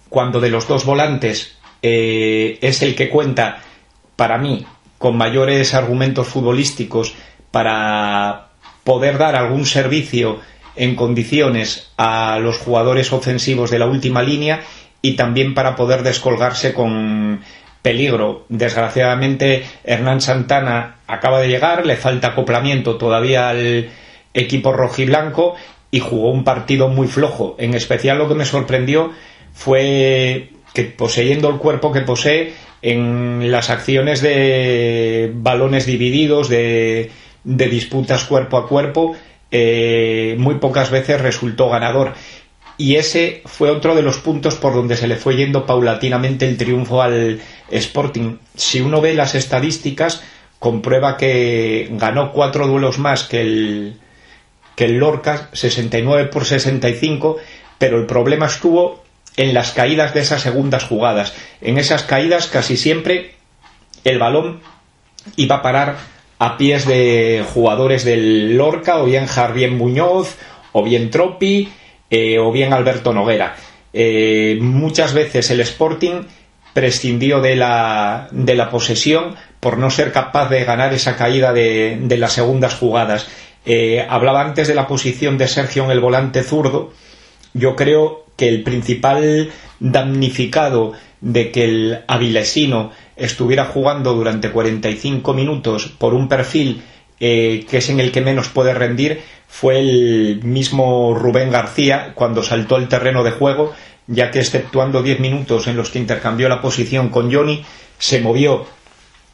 cuando 0.09 0.39
de 0.39 0.49
los 0.49 0.67
dos 0.67 0.85
volantes 0.85 1.57
eh, 1.81 2.57
es 2.61 2.81
el 2.81 2.95
que 2.95 3.09
cuenta, 3.09 3.61
para 4.15 4.37
mí, 4.37 4.65
con 4.97 5.17
mayores 5.17 5.73
argumentos 5.73 6.27
futbolísticos 6.27 7.13
para 7.51 8.49
poder 8.83 9.17
dar 9.17 9.35
algún 9.35 9.65
servicio 9.65 10.39
en 10.75 10.95
condiciones 10.95 11.91
a 11.97 12.39
los 12.39 12.57
jugadores 12.57 13.11
ofensivos 13.13 13.71
de 13.71 13.79
la 13.79 13.85
última 13.85 14.23
línea 14.23 14.61
y 15.01 15.15
también 15.15 15.53
para 15.53 15.75
poder 15.75 16.03
descolgarse 16.03 16.73
con 16.73 17.41
peligro. 17.81 18.45
Desgraciadamente, 18.49 19.63
Hernán 19.83 20.21
Santana 20.21 20.97
acaba 21.07 21.41
de 21.41 21.47
llegar, 21.47 21.85
le 21.85 21.95
falta 21.95 22.29
acoplamiento 22.29 22.97
todavía 22.97 23.49
al 23.49 23.89
equipo 24.33 24.73
rojiblanco 24.73 25.55
y 25.91 25.99
jugó 25.99 26.31
un 26.31 26.43
partido 26.43 26.87
muy 26.87 27.07
flojo. 27.07 27.55
En 27.57 27.73
especial 27.73 28.17
lo 28.17 28.27
que 28.27 28.35
me 28.35 28.45
sorprendió 28.45 29.11
fue 29.53 30.49
que 30.73 30.83
poseyendo 30.83 31.49
el 31.49 31.57
cuerpo 31.57 31.91
que 31.91 32.01
posee 32.01 32.53
en 32.81 33.51
las 33.51 33.69
acciones 33.69 34.21
de 34.21 35.31
balones 35.33 35.85
divididos, 35.85 36.47
de, 36.49 37.11
disputas 37.43 38.23
cuerpo 38.25 38.57
a 38.57 38.67
cuerpo, 38.67 39.15
eh, 39.51 40.35
muy 40.37 40.55
pocas 40.55 40.91
veces 40.91 41.21
resultó 41.21 41.69
ganador. 41.69 42.13
Y 42.79 42.95
ese 42.95 43.41
fue 43.43 43.71
otro 43.71 43.93
de 43.93 44.01
los 44.01 44.19
puntos 44.19 44.55
por 44.55 44.73
donde 44.73 44.95
se 44.95 45.05
le 45.05 45.17
fue 45.17 45.35
yendo 45.35 45.65
paulatinamente 45.65 46.47
el 46.47 46.55
triunfo 46.55 47.01
al 47.01 47.41
Sporting. 47.69 48.37
Si 48.55 48.79
uno 48.79 49.01
ve 49.01 49.13
las 49.13 49.35
estadísticas, 49.35 50.23
comprueba 50.59 51.17
que 51.17 51.89
ganó 51.91 52.31
cuatro 52.31 52.67
duelos 52.67 52.97
más 52.97 53.25
que 53.25 53.41
el, 53.41 53.97
que 54.77 54.85
el 54.85 54.93
Lorca, 54.97 55.49
69 55.51 56.29
por 56.29 56.45
65, 56.45 57.35
pero 57.77 57.99
el 57.99 58.05
problema 58.05 58.45
estuvo 58.45 59.03
en 59.35 59.53
las 59.53 59.73
caídas 59.73 60.13
de 60.13 60.21
esas 60.21 60.41
segundas 60.41 60.85
jugadas. 60.85 61.33
En 61.59 61.77
esas 61.77 62.03
caídas 62.03 62.47
casi 62.47 62.77
siempre 62.77 63.35
el 64.05 64.19
balón 64.19 64.61
iba 65.35 65.57
a 65.57 65.61
parar 65.61 65.97
a 66.39 66.55
pies 66.55 66.87
de 66.87 67.43
jugadores 67.53 68.05
del 68.05 68.55
Lorca, 68.55 68.99
o 68.99 69.05
bien 69.05 69.25
Javier 69.25 69.71
Muñoz, 69.71 70.37
o 70.71 70.81
bien 70.81 71.09
Tropi, 71.09 71.73
eh, 72.09 72.39
o 72.39 72.51
bien 72.51 72.73
Alberto 72.73 73.13
Noguera. 73.13 73.55
Eh, 73.93 74.57
muchas 74.61 75.13
veces 75.13 75.49
el 75.51 75.59
Sporting 75.61 76.23
prescindió 76.73 77.41
de 77.41 77.55
la, 77.55 78.27
de 78.31 78.55
la 78.55 78.69
posesión 78.69 79.35
por 79.59 79.77
no 79.77 79.89
ser 79.89 80.11
capaz 80.11 80.49
de 80.49 80.63
ganar 80.63 80.93
esa 80.93 81.15
caída 81.15 81.53
de, 81.53 81.97
de 82.01 82.17
las 82.17 82.33
segundas 82.33 82.75
jugadas. 82.75 83.27
Eh, 83.65 84.05
hablaba 84.07 84.41
antes 84.41 84.67
de 84.67 84.75
la 84.75 84.87
posición 84.87 85.37
de 85.37 85.47
Sergio 85.47 85.83
en 85.85 85.91
el 85.91 85.99
volante 85.99 86.43
zurdo. 86.43 86.93
Yo 87.53 87.75
creo 87.75 88.25
que 88.35 88.47
el 88.47 88.63
principal 88.63 89.51
damnificado 89.79 90.93
de 91.21 91.51
que 91.51 91.65
el 91.65 91.99
avilesino 92.07 92.91
estuviera 93.17 93.65
jugando 93.65 94.13
durante 94.13 94.51
45 94.51 95.33
minutos 95.33 95.87
por 95.97 96.13
un 96.13 96.29
perfil 96.29 96.81
que 97.19 97.65
es 97.69 97.89
en 97.89 97.99
el 97.99 98.13
que 98.13 98.21
menos 98.21 98.47
puede 98.47 98.73
rendir 98.73 99.19
fue 99.49 99.79
el 99.79 100.41
mismo 100.43 101.13
Rubén 101.15 101.51
García 101.51 102.13
cuando 102.15 102.43
saltó 102.43 102.75
al 102.75 102.87
terreno 102.87 103.23
de 103.23 103.31
juego, 103.31 103.73
ya 104.07 104.31
que 104.31 104.39
exceptuando 104.39 105.03
10 105.03 105.19
minutos 105.19 105.67
en 105.67 105.75
los 105.75 105.89
que 105.89 105.99
intercambió 105.99 106.47
la 106.47 106.61
posición 106.61 107.09
con 107.09 107.33
Johnny, 107.33 107.65
se 107.97 108.21
movió 108.21 108.65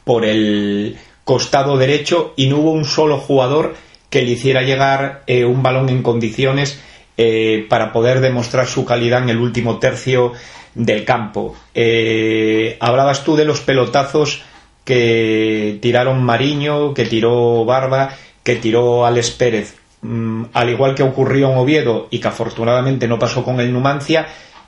por 0.04 0.26
el 0.26 0.98
costado 1.26 1.78
derecho 1.78 2.34
y 2.38 2.48
no 2.48 2.58
hubo 2.58 2.72
un 2.72 2.86
solo 2.86 3.18
jugador 3.18 3.76
que 4.10 4.22
le 4.22 4.32
hiciera 4.32 4.62
llegar 4.62 5.24
eh, 5.28 5.44
un 5.44 5.62
balón 5.62 5.90
en 5.90 6.02
condiciones 6.02 6.82
eh, 7.18 7.66
para 7.70 7.92
poder 7.92 8.22
demostrar 8.22 8.68
su 8.68 8.86
calidad 8.86 9.22
en 9.22 9.30
el 9.30 9.38
último 9.38 9.80
tercio 9.80 10.32
del 10.74 11.04
campo. 11.04 11.56
Eh, 11.74 12.78
hablabas 12.80 13.24
tú 13.24 13.36
de 13.36 13.46
los 13.46 13.60
pelotazos 13.62 14.44
que 14.86 15.78
tiraron 15.82 16.24
Mariño, 16.24 16.94
que 16.94 17.06
tiró 17.06 17.66
Barba, 17.66 18.16
que 18.44 18.56
tiró 18.56 19.06
Alex 19.06 19.32
Pérez. 19.32 19.76
Mm, 20.08 20.46
al 20.54 20.70
igual 20.70 20.94
que 20.94 21.02
ocurrió 21.02 21.52
en 21.52 21.58
Oviedo 21.58 22.08
y 22.12 22.20
que 22.20 22.28
afortunadamente 22.28 23.08
no 23.08 23.18
pasó 23.18 23.44
con 23.44 23.60
el 23.60 23.74
Numancia, 23.74 24.28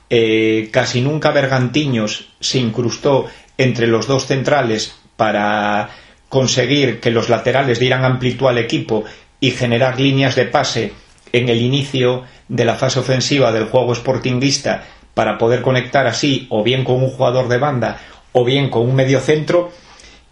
eh, 0.09 0.69
casi 0.71 1.01
nunca 1.01 1.29
Bergantiños 1.29 2.29
se 2.39 2.57
incrustó 2.57 3.27
entre 3.55 3.85
los 3.85 4.07
dos 4.07 4.25
centrales 4.25 4.95
para 5.15 5.89
conseguir 6.27 6.99
que 6.99 7.11
los 7.11 7.29
laterales 7.29 7.79
dieran 7.79 8.03
amplitud 8.03 8.47
al 8.47 8.57
equipo 8.57 9.03
y 9.39 9.51
generar 9.51 9.99
líneas 9.99 10.35
de 10.35 10.45
pase 10.45 10.93
en 11.31 11.49
el 11.49 11.61
inicio 11.61 12.23
de 12.47 12.65
la 12.65 12.73
fase 12.73 12.99
ofensiva 12.99 13.51
del 13.51 13.65
juego 13.65 13.93
sportinguista 13.93 14.85
para 15.13 15.37
poder 15.37 15.61
conectar 15.61 16.07
así 16.07 16.47
o 16.49 16.63
bien 16.63 16.83
con 16.83 16.95
un 16.95 17.11
jugador 17.11 17.47
de 17.47 17.59
banda 17.59 17.99
o 18.31 18.43
bien 18.43 18.71
con 18.71 18.89
un 18.89 18.95
medio 18.95 19.19
centro. 19.19 19.71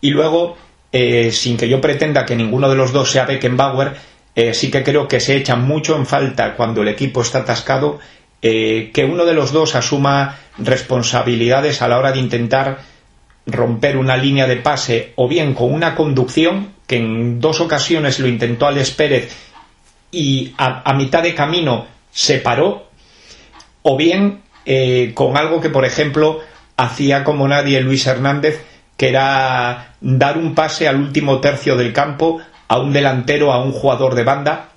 Y 0.01 0.09
luego 0.09 0.57
eh, 0.91 1.31
sin 1.31 1.57
que 1.57 1.69
yo 1.69 1.79
pretenda 1.79 2.25
que 2.25 2.35
ninguno 2.35 2.69
de 2.69 2.75
los 2.75 2.91
dos 2.91 3.11
sea 3.11 3.25
Beckenbauer 3.25 4.14
eh, 4.35 4.53
sí 4.53 4.69
que 4.69 4.83
creo 4.83 5.07
que 5.07 5.19
se 5.19 5.35
echa 5.37 5.55
mucho 5.55 5.95
en 5.95 6.05
falta 6.05 6.55
cuando 6.55 6.81
el 6.81 6.89
equipo 6.89 7.21
está 7.21 7.39
atascado 7.39 7.99
eh, 8.41 8.91
que 8.93 9.05
uno 9.05 9.25
de 9.25 9.33
los 9.33 9.51
dos 9.51 9.75
asuma 9.75 10.37
responsabilidades 10.57 11.81
a 11.81 11.87
la 11.87 11.97
hora 11.97 12.11
de 12.11 12.19
intentar 12.19 12.79
romper 13.47 13.97
una 13.97 14.17
línea 14.17 14.45
de 14.45 14.57
pase 14.57 15.13
o 15.15 15.27
bien 15.27 15.53
con 15.53 15.73
una 15.73 15.95
conducción 15.95 16.73
que 16.85 16.97
en 16.97 17.39
dos 17.39 17.61
ocasiones 17.61 18.19
lo 18.19 18.27
intentó 18.27 18.67
Alex 18.67 18.91
Pérez 18.91 19.35
y 20.11 20.53
a, 20.57 20.93
mitad 20.93 21.23
de 21.23 21.33
camino 21.33 21.87
se 22.11 22.39
paró 22.39 22.89
o 23.83 23.97
bien 23.97 24.41
eh, 24.65 25.11
con 25.13 25.37
algo 25.37 25.61
que 25.61 25.69
por 25.69 25.85
ejemplo 25.85 26.39
hacía 26.77 27.23
como 27.23 27.47
nadie 27.47 27.81
Luis 27.81 28.05
Hernández 28.05 28.63
que 28.97 29.09
era 29.09 29.95
dar 30.01 30.37
un 30.37 30.55
pase 30.55 30.87
al 30.87 30.97
último 30.97 31.39
tercio 31.39 31.75
del 31.75 31.93
campo 31.93 32.41
a 32.67 32.79
un 32.79 32.93
delantero, 32.93 33.51
a 33.51 33.63
un 33.63 33.71
jugador 33.71 34.15
de 34.15 34.23
banda 34.23 34.69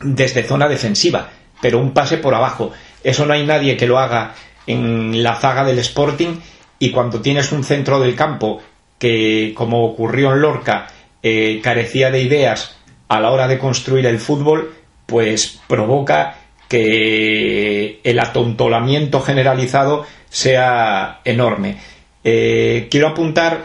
desde 0.00 0.42
zona 0.42 0.68
defensiva, 0.68 1.30
pero 1.60 1.78
un 1.78 1.92
pase 1.92 2.18
por 2.18 2.34
abajo. 2.34 2.72
Eso 3.02 3.26
no 3.26 3.34
hay 3.34 3.46
nadie 3.46 3.76
que 3.76 3.86
lo 3.86 3.98
haga 3.98 4.34
en 4.66 5.22
la 5.22 5.36
zaga 5.36 5.64
del 5.64 5.78
Sporting 5.78 6.36
y 6.78 6.90
cuando 6.90 7.20
tienes 7.20 7.52
un 7.52 7.64
centro 7.64 8.00
del 8.00 8.14
campo 8.14 8.60
que, 8.98 9.52
como 9.56 9.84
ocurrió 9.84 10.32
en 10.32 10.40
Lorca, 10.40 10.86
eh, 11.22 11.60
carecía 11.62 12.10
de 12.10 12.22
ideas 12.22 12.76
a 13.08 13.20
la 13.20 13.30
hora 13.30 13.48
de 13.48 13.58
construir 13.58 14.06
el 14.06 14.18
fútbol, 14.18 14.74
pues 15.06 15.60
provoca 15.66 16.38
que 16.68 18.00
el 18.02 18.18
atontolamiento 18.18 19.20
generalizado 19.20 20.06
sea 20.30 21.20
enorme. 21.24 21.76
Eh, 22.24 22.88
quiero 22.90 23.08
apuntar 23.08 23.64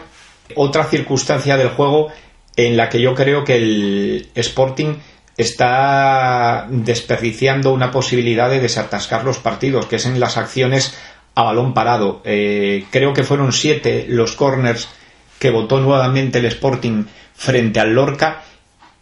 otra 0.54 0.84
circunstancia 0.84 1.56
del 1.56 1.70
juego 1.70 2.08
en 2.58 2.76
la 2.76 2.88
que 2.88 3.00
yo 3.00 3.14
creo 3.14 3.44
que 3.44 3.54
el 3.54 4.30
Sporting 4.34 4.96
está 5.36 6.66
desperdiciando 6.68 7.72
una 7.72 7.92
posibilidad 7.92 8.50
de 8.50 8.58
desatascar 8.58 9.24
los 9.24 9.38
partidos, 9.38 9.86
que 9.86 9.96
es 9.96 10.06
en 10.06 10.18
las 10.18 10.36
acciones 10.36 10.98
a 11.36 11.44
balón 11.44 11.72
parado. 11.72 12.20
Eh, 12.24 12.84
creo 12.90 13.14
que 13.14 13.22
fueron 13.22 13.52
siete 13.52 14.06
los 14.08 14.32
corners 14.32 14.88
que 15.38 15.50
votó 15.50 15.78
nuevamente 15.78 16.40
el 16.40 16.46
Sporting 16.46 17.04
frente 17.32 17.78
al 17.78 17.94
Lorca 17.94 18.42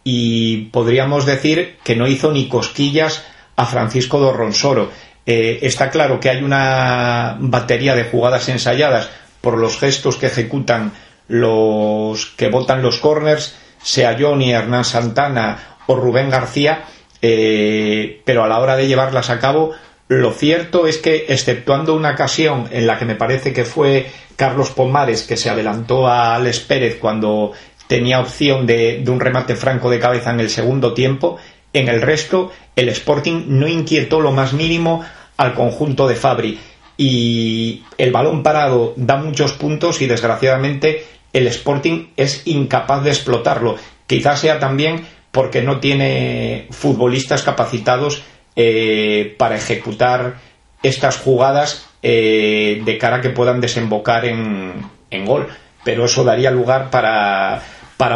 y 0.03 0.65
podríamos 0.65 1.25
decir 1.25 1.77
que 1.83 1.95
no 1.95 2.05
hizo 2.05 2.31
ni 2.31 2.47
cosquillas 2.47 3.25
a 3.55 3.65
Francisco 3.65 4.19
Dorronsoro. 4.19 4.91
Eh, 5.25 5.57
está 5.63 5.89
claro 5.89 6.19
que 6.19 6.29
hay 6.29 6.43
una 6.43 7.37
batería 7.39 7.95
de 7.95 8.03
jugadas 8.03 8.49
ensayadas 8.49 9.09
por 9.41 9.57
los 9.57 9.79
gestos 9.79 10.17
que 10.17 10.27
ejecutan 10.27 10.93
los 11.27 12.27
que 12.37 12.49
votan 12.49 12.81
los 12.81 12.99
corners, 12.99 13.55
sea 13.81 14.17
Johnny, 14.19 14.51
Hernán 14.51 14.85
Santana 14.85 15.77
o 15.87 15.95
Rubén 15.95 16.29
García, 16.29 16.85
eh, 17.21 18.21
pero 18.25 18.43
a 18.43 18.47
la 18.47 18.59
hora 18.59 18.75
de 18.75 18.87
llevarlas 18.87 19.29
a 19.29 19.39
cabo 19.39 19.73
lo 20.07 20.31
cierto 20.31 20.87
es 20.87 20.97
que, 20.97 21.25
exceptuando 21.27 21.93
una 21.93 22.11
ocasión 22.11 22.69
en 22.71 22.87
la 22.87 22.97
que 22.97 23.05
me 23.05 23.15
parece 23.15 23.51
que 23.51 23.65
fue 23.65 24.09
Carlos 24.37 24.69
Pomares 24.69 25.23
que 25.23 25.35
se 25.35 25.49
adelantó 25.49 26.07
a 26.07 26.35
Alex 26.35 26.61
Pérez 26.61 26.97
cuando 26.99 27.51
tenía 27.87 28.21
opción 28.21 28.65
de, 28.65 29.03
un 29.07 29.19
remate 29.19 29.55
franco 29.55 29.89
de 29.89 29.99
cabeza 29.99 30.31
en 30.31 30.39
el 30.39 30.49
segundo 30.49 30.93
tiempo, 30.93 31.37
en 31.73 31.89
el 31.89 32.01
resto 32.01 32.51
el 32.75 32.87
Sporting 32.89 33.45
no 33.47 33.67
inquietó 33.67 34.21
lo 34.21 34.31
más 34.31 34.53
mínimo 34.53 35.03
al 35.35 35.53
conjunto 35.53 36.07
de 36.07 36.15
Fabri. 36.15 36.59
Y 36.95 37.83
el 37.97 38.11
balón 38.11 38.43
parado 38.43 38.93
da 38.95 39.17
muchos 39.17 39.53
puntos 39.53 40.01
y 40.01 40.07
desgraciadamente 40.07 41.05
el 41.33 41.47
Sporting 41.47 42.07
es 42.15 42.41
incapaz 42.45 43.03
de 43.03 43.09
explotarlo. 43.11 43.75
Quizás 44.07 44.39
sea 44.39 44.59
también 44.59 45.05
porque 45.31 45.61
no 45.61 45.79
tiene 45.79 46.67
futbolistas 46.71 47.43
capacitados 47.43 48.23
eh, 48.55 49.35
para 49.37 49.55
ejecutar 49.55 50.37
estas 50.81 51.17
jugadas 51.17 51.87
eh, 52.01 52.81
de 52.83 52.97
cara 52.97 53.17
a 53.17 53.21
que 53.21 53.29
puedan 53.29 53.61
desembocar 53.61 54.25
en, 54.25 54.89
gol. 55.25 55.47
Pero 55.83 56.05
eso 56.05 56.23
daría 56.23 56.49
lugar 56.49 56.89
para, 56.89 57.61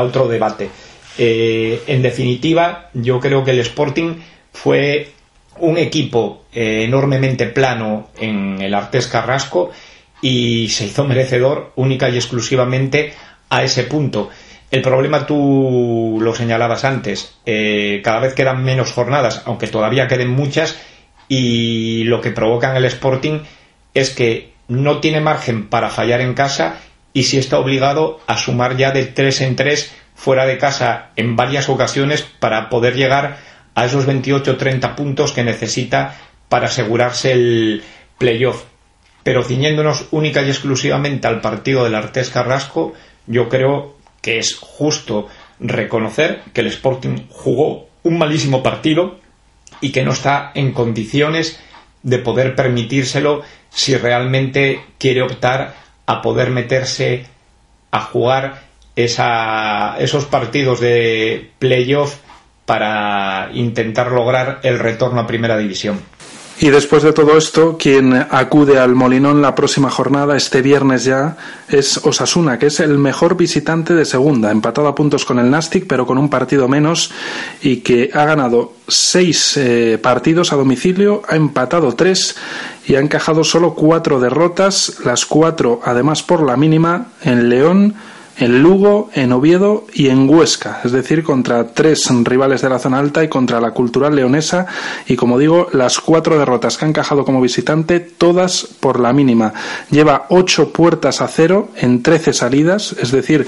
otro 0.02 0.28
debate. 0.28 0.70
Eh, 1.18 1.84
en 1.88 2.02
definitiva, 2.02 2.90
yo 2.94 3.20
creo 3.20 3.44
que 3.44 3.52
el 3.52 3.60
Sporting 3.60 4.16
fue 4.52 5.12
un 5.60 5.78
equipo 5.78 6.46
enormemente 6.54 7.46
plano 7.46 8.10
en 8.20 8.62
el 8.62 8.74
Artes 8.74 9.08
Carrasco 9.08 9.72
y 10.22 10.70
se 10.70 10.86
hizo 10.86 11.06
merecedor 11.06 11.74
única 11.76 12.10
y 12.10 12.16
exclusivamente 12.16 13.14
a 13.50 13.64
ese 13.64 13.84
punto. 13.84 14.30
El 14.70 14.82
problema 14.82 15.26
tú 15.26 16.20
lo 16.22 16.34
señalabas 16.34 16.86
antes, 16.86 17.36
eh, 17.46 18.02
cada 18.04 18.20
vez 18.20 18.34
quedan 18.34 18.64
menos 18.64 18.94
jornadas, 18.94 19.42
aunque 19.46 19.68
todavía 19.68 20.08
queden 20.08 20.30
muchas, 20.30 20.80
y 21.28 22.04
lo 22.06 22.22
que 22.22 22.32
provoca 22.32 22.72
en 22.72 22.78
el 22.78 22.86
Sporting 22.86 23.40
es 23.94 24.12
que 24.12 24.54
no 24.68 25.00
tiene 25.00 25.20
margen 25.20 25.68
para 25.68 25.90
fallar 25.90 26.22
en 26.22 26.34
casa 26.34 26.80
y 27.14 27.24
si 27.24 27.38
está 27.38 27.60
obligado 27.60 28.20
a 28.28 28.38
sumar 28.38 28.78
ya 28.78 28.92
de 28.92 29.06
tres 29.06 29.42
en 29.42 29.56
tres 29.56 29.94
fuera 30.16 30.46
de 30.46 30.58
casa 30.58 31.10
en 31.16 31.36
varias 31.36 31.68
ocasiones 31.68 32.22
para 32.22 32.70
poder 32.70 32.96
llegar 32.96 33.40
a 33.76 33.86
esos 33.86 34.08
28-30 34.08 34.96
puntos 34.96 35.32
que 35.32 35.44
necesita 35.44 36.16
para 36.48 36.68
asegurarse 36.68 37.32
el 37.32 37.84
playoff. 38.18 38.64
Pero 39.24 39.44
ciñéndonos 39.44 40.08
única 40.12 40.42
y 40.42 40.50
exclusivamente 40.50 41.28
al 41.28 41.42
partido 41.42 41.84
del 41.84 41.96
Artés 41.96 42.30
Carrasco, 42.30 42.94
yo 43.28 43.50
creo 43.50 43.96
que 44.22 44.40
es 44.40 44.56
justo 44.56 45.28
reconocer 45.60 46.42
que 46.54 46.62
el 46.62 46.68
Sporting 46.68 47.28
jugó 47.30 47.88
un 48.04 48.18
malísimo 48.18 48.64
partido 48.64 49.20
y 49.80 49.92
que 49.92 50.04
no 50.04 50.12
está 50.12 50.52
en 50.56 50.74
condiciones 50.74 51.60
de 52.04 52.18
poder 52.18 52.56
permitírselo 52.56 53.44
si 53.70 53.96
realmente 53.96 54.84
quiere 54.98 55.22
optar 55.22 55.76
a 56.06 56.22
poder 56.22 56.50
meterse 56.50 57.26
a 57.92 58.02
jugar 58.02 58.64
esos 58.96 60.26
partidos 60.26 60.80
de 60.80 61.52
playoff 61.60 62.18
para 62.66 63.50
intentar 63.54 64.12
lograr 64.12 64.60
el 64.64 64.80
retorno 64.80 65.22
a 65.22 65.28
primera 65.28 65.58
división. 65.58 66.02
Y 66.64 66.70
después 66.70 67.02
de 67.02 67.12
todo 67.12 67.40
esto, 67.40 67.76
quien 67.76 68.14
acude 68.14 68.78
al 68.78 68.94
Molinón 68.94 69.42
la 69.42 69.56
próxima 69.56 69.90
jornada, 69.90 70.38
este 70.38 70.62
viernes 70.62 71.06
ya, 71.06 71.36
es 71.68 71.98
Osasuna, 72.06 72.60
que 72.60 72.68
es 72.68 72.80
el 72.80 73.00
mejor 73.00 73.36
visitante 73.36 73.96
de 73.96 74.06
segunda, 74.06 74.52
empatado 74.52 74.88
a 74.88 74.94
puntos 74.94 75.26
con 75.26 75.40
el 75.40 75.50
Nastic, 75.50 75.88
pero 75.88 76.06
con 76.06 76.20
un 76.20 76.30
partido 76.30 76.68
menos, 76.68 77.10
y 77.64 77.78
que 77.78 78.12
ha 78.14 78.26
ganado 78.26 78.74
seis 78.88 79.58
eh, 79.58 79.98
partidos 80.00 80.54
a 80.54 80.56
domicilio, 80.56 81.24
ha 81.28 81.36
empatado 81.36 81.96
tres 81.96 82.36
y 82.86 82.94
ha 82.94 83.00
encajado 83.00 83.44
solo 83.44 83.74
cuatro 83.74 84.20
derrotas, 84.20 84.98
las 85.04 85.26
cuatro 85.26 85.80
además 85.84 86.22
por 86.22 86.44
la 86.44 86.58
mínima, 86.58 87.08
en 87.24 87.50
León, 87.50 87.96
en 88.42 88.64
Lugo, 88.64 89.10
en 89.14 89.32
Oviedo 89.34 89.86
y 89.94 90.10
en 90.10 90.28
Huesca, 90.28 90.82
es 90.84 90.92
decir, 90.92 91.24
contra 91.24 91.68
tres 91.68 92.10
rivales 92.24 92.62
de 92.62 92.70
la 92.70 92.80
zona 92.80 92.98
alta 92.98 93.24
y 93.24 93.28
contra 93.28 93.62
la 93.62 93.72
cultural 93.72 94.16
leonesa 94.16 94.66
y 95.06 95.16
como 95.16 95.38
digo, 95.38 95.68
las 95.74 96.00
cuatro 96.00 96.40
derrotas 96.40 96.78
que 96.78 96.86
ha 96.86 96.88
encajado 96.88 97.24
como 97.24 97.40
visitante, 97.40 98.00
todas 98.00 98.68
por 98.80 99.00
la 99.00 99.14
mínima. 99.14 99.54
Lleva 99.92 100.26
ocho 100.30 100.74
puertas 100.74 101.22
a 101.22 101.28
cero 101.28 101.70
en 101.78 102.02
trece 102.02 102.34
salidas, 102.34 102.96
es 103.00 103.12
decir, 103.12 103.46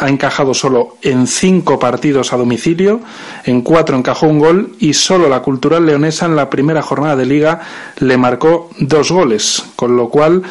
ha 0.00 0.08
encajado 0.08 0.54
solo 0.54 0.96
en 1.02 1.26
cinco 1.26 1.78
partidos 1.78 2.32
a 2.32 2.38
domicilio, 2.38 3.00
en 3.44 3.60
cuatro 3.60 3.96
encajó 3.96 4.26
un 4.26 4.38
gol 4.38 4.72
y 4.80 4.94
solo 4.94 5.28
la 5.28 5.42
Cultural 5.42 5.84
Leonesa 5.84 6.24
en 6.24 6.36
la 6.36 6.48
primera 6.48 6.80
jornada 6.80 7.16
de 7.16 7.26
liga 7.26 7.60
le 7.98 8.16
marcó 8.16 8.70
dos 8.78 9.12
goles, 9.12 9.62
con 9.76 9.98
lo 9.98 10.08
cual 10.08 10.42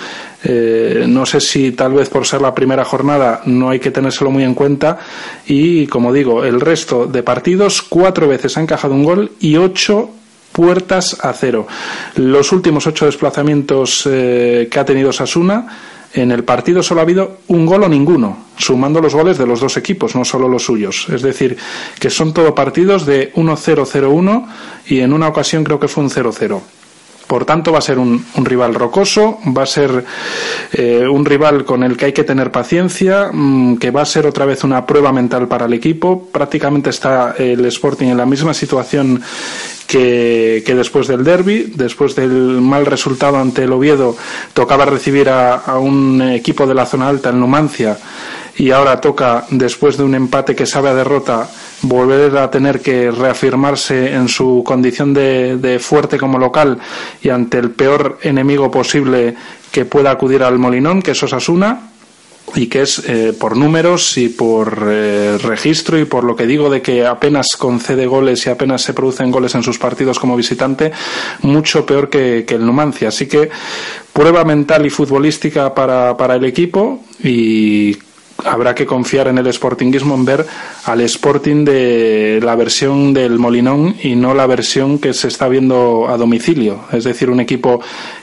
eh, 0.44 1.06
no 1.08 1.26
sé 1.26 1.42
si 1.42 1.72
tal 1.72 1.94
vez 1.94 2.10
por 2.10 2.28
ser 2.28 2.42
la 2.42 2.54
primera 2.54 2.86
jornada 2.86 3.42
no 3.46 3.72
hay 3.72 3.80
que 3.80 3.90
tenérselo 3.90 4.30
muy 4.30 4.44
en 4.44 4.54
cuenta 4.54 5.00
y 5.48 5.88
como 5.88 6.14
digo, 6.14 6.46
el 6.46 6.62
resto 6.62 7.08
de 7.08 7.24
partidos 7.24 7.82
cuatro 7.82 8.28
veces 8.28 8.56
ha 8.56 8.62
encajado 8.62 8.94
un 8.94 9.04
gol 9.04 9.32
y 9.40 9.58
ocho 9.58 10.12
puertas 10.52 11.18
a 11.22 11.34
cero. 11.34 11.66
Los 12.16 12.52
últimos 12.52 12.86
ocho 12.86 13.08
desplazamientos 13.08 14.08
eh, 14.10 14.68
que 14.70 14.80
ha 14.80 14.86
tenido 14.86 15.12
Sasuna, 15.12 15.66
en 16.14 16.32
el 16.32 16.44
partido 16.44 16.82
solo 16.82 17.02
ha 17.02 17.04
habido 17.04 17.38
un 17.48 17.66
gol 17.66 17.84
o 17.84 17.90
ninguno, 17.90 18.46
sumando 18.58 19.02
los 19.02 19.14
goles 19.14 19.38
de 19.38 19.46
los 19.46 19.60
dos 19.60 19.78
equipos, 19.78 20.16
no 20.16 20.26
solo 20.26 20.48
los 20.48 20.64
suyos. 20.64 21.08
Es 21.10 21.22
decir, 21.22 21.58
que 22.00 22.10
son 22.10 22.34
todo 22.34 22.56
partidos 22.56 23.06
de 23.06 23.32
1-0-0-1 23.34 24.48
y 24.88 25.00
en 25.00 25.14
una 25.14 25.28
ocasión 25.28 25.64
creo 25.64 25.80
que 25.80 25.88
fue 25.88 26.04
un 26.04 26.10
0-0. 26.10 26.62
Por 27.30 27.46
tanto, 27.46 27.72
va 27.72 27.78
a 27.78 27.82
ser 27.82 28.00
un, 28.00 28.26
rival 28.38 28.74
rocoso, 28.74 29.38
va 29.56 29.62
a 29.62 29.68
ser 29.68 30.04
eh, 30.74 31.08
un 31.08 31.24
rival 31.24 31.64
con 31.64 31.84
el 31.84 31.96
que 31.96 32.06
hay 32.06 32.12
que 32.12 32.24
tener 32.24 32.52
paciencia, 32.52 33.30
mm, 33.32 33.78
que 33.78 33.92
va 33.92 34.02
a 34.02 34.06
ser 34.06 34.26
otra 34.26 34.46
vez 34.46 34.64
una 34.64 34.84
prueba 34.88 35.12
mental 35.12 35.48
para 35.48 35.68
el 35.68 35.74
equipo. 35.74 36.28
Prácticamente 36.32 36.90
está 36.90 37.36
el 37.38 37.64
Sporting 37.66 38.08
en 38.08 38.18
la 38.18 38.26
misma 38.26 38.56
situación 38.56 39.22
que, 39.86 40.64
después 40.66 41.06
del 41.06 41.24
derby, 41.24 41.72
después 41.76 42.16
del 42.16 42.62
mal 42.62 42.88
resultado 42.88 43.38
ante 43.38 43.66
el 43.66 43.74
Oviedo, 43.74 44.18
tocaba 44.56 44.86
recibir 44.86 45.30
a, 45.30 45.54
a 45.54 45.78
un 45.78 46.20
equipo 46.24 46.66
de 46.66 46.74
la 46.74 46.88
zona 46.88 47.10
alta 47.10 47.30
en 47.30 47.40
Numancia 47.40 47.96
y 48.58 48.72
ahora 48.72 49.00
toca, 49.00 49.46
después 49.52 49.98
de 49.98 50.04
un 50.04 50.16
empate 50.16 50.56
que 50.56 50.66
sabe 50.66 50.90
a 50.90 50.96
derrota, 50.96 51.48
volver 51.82 52.38
a 52.38 52.52
tener 52.52 52.82
que 52.82 53.12
reafirmarse 53.12 54.14
en 54.14 54.28
su 54.28 54.64
condición 54.66 55.14
de, 55.14 55.80
fuerte 55.82 56.18
como 56.18 56.38
local 56.38 56.80
y 57.22 57.30
ante 57.30 57.58
el 57.58 57.72
peor 57.72 58.20
enemigo 58.22 58.70
posible 58.70 59.36
que 59.72 59.86
pueda 59.86 60.12
acudir 60.12 60.44
al 60.44 60.60
Molinón, 60.60 61.02
que 61.02 61.12
es 61.12 61.24
Osasuna, 61.24 61.92
y 62.56 62.66
que 62.68 62.82
es 62.82 63.04
eh, 63.08 63.34
por 63.40 63.56
números 63.56 64.18
y 64.18 64.30
por 64.30 64.88
eh, 64.90 65.38
registro 65.38 66.00
y 66.00 66.06
por 66.06 66.24
lo 66.24 66.36
que 66.36 66.48
digo 66.48 66.72
de 66.72 66.82
que 66.82 67.06
apenas 67.06 67.56
concede 67.56 68.08
goles 68.08 68.44
y 68.46 68.50
apenas 68.50 68.82
se 68.82 68.94
producen 68.94 69.30
goles 69.30 69.54
en 69.54 69.62
sus 69.62 69.78
partidos 69.78 70.18
como 70.18 70.36
visitante, 70.36 70.92
mucho 71.44 71.86
peor 71.86 72.10
que, 72.10 72.46
que 72.48 72.56
el 72.56 72.66
Numancia. 72.66 73.10
Así 73.10 73.28
que 73.28 73.52
prueba 74.14 74.44
mental 74.44 74.86
y 74.86 74.90
futbolística 74.90 75.76
para, 75.76 76.18
para 76.18 76.36
el 76.36 76.46
equipo 76.46 77.04
y 77.24 77.96
habrá 78.46 78.76
que 78.76 78.86
confiar 78.86 79.28
en 79.28 79.38
el 79.38 79.52
sportinguismo 79.52 80.16
en 80.16 80.26
ver 80.26 80.46
al 80.86 81.02
Sporting 81.02 81.66
de 81.66 82.40
la 82.42 82.56
versión 82.56 83.14
del 83.14 83.40
Molinón 83.40 83.96
y 84.02 84.16
no 84.16 84.34
la 84.34 84.48
versión 84.48 85.00
que 85.00 85.14
se 85.14 85.28
está 85.28 85.48
viendo 85.48 86.08
a 86.10 86.18
domicilio. 86.18 86.82
Es 86.92 87.04
decir, 87.04 87.30
un 87.30 87.40
equipo 87.40 87.82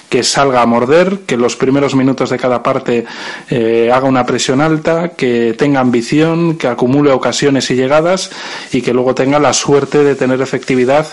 que 0.08 0.22
salga 0.22 0.62
a 0.62 0.66
morder, 0.66 1.20
que 1.26 1.36
los 1.36 1.56
primeros 1.56 1.94
minutos 1.94 2.30
de 2.30 2.38
cada 2.38 2.62
parte 2.62 3.04
eh, 3.50 3.90
haga 3.92 4.08
una 4.08 4.24
presión 4.24 4.60
alta, 4.60 5.10
que 5.10 5.54
tenga 5.58 5.80
ambición, 5.80 6.56
que 6.56 6.68
acumule 6.68 7.10
ocasiones 7.10 7.70
y 7.70 7.74
llegadas 7.74 8.30
y 8.72 8.82
que 8.82 8.92
luego 8.92 9.14
tenga 9.14 9.38
la 9.38 9.52
suerte 9.52 10.04
de 10.04 10.14
tener 10.14 10.40
efectividad 10.40 11.06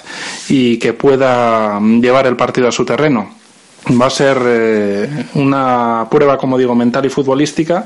y 0.47 0.77
que 0.77 0.93
pueda 0.93 1.79
llevar 1.79 2.27
el 2.27 2.35
partido 2.35 2.67
a 2.67 2.71
su 2.71 2.85
terreno 2.85 3.42
va 3.89 4.05
a 4.05 4.09
ser 4.09 4.37
eh, 4.45 5.25
una 5.35 6.07
prueba, 6.09 6.37
como 6.37 6.57
digo, 6.57 6.75
mental 6.75 7.05
y 7.05 7.09
futbolística 7.09 7.85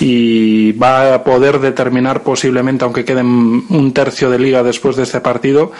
y 0.00 0.72
va 0.72 1.14
a 1.14 1.24
poder 1.24 1.60
determinar 1.60 2.22
posiblemente, 2.22 2.84
aunque 2.84 3.04
quede 3.04 3.22
un 3.22 3.92
tercio 3.94 4.30
de 4.30 4.38
liga 4.38 4.62
después 4.62 4.96
de 4.96 5.04
este 5.04 5.20
partido, 5.20 5.72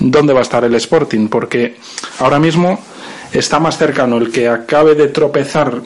dónde 0.00 0.32
va 0.32 0.40
a 0.40 0.42
estar 0.42 0.64
el 0.64 0.74
Sporting, 0.74 1.28
porque 1.28 1.76
ahora 2.18 2.38
mismo 2.38 2.78
está 3.32 3.60
más 3.60 3.76
cercano 3.76 4.16
el 4.16 4.30
que 4.30 4.48
acabe 4.48 4.94
de 4.94 5.08
tropezar 5.08 5.82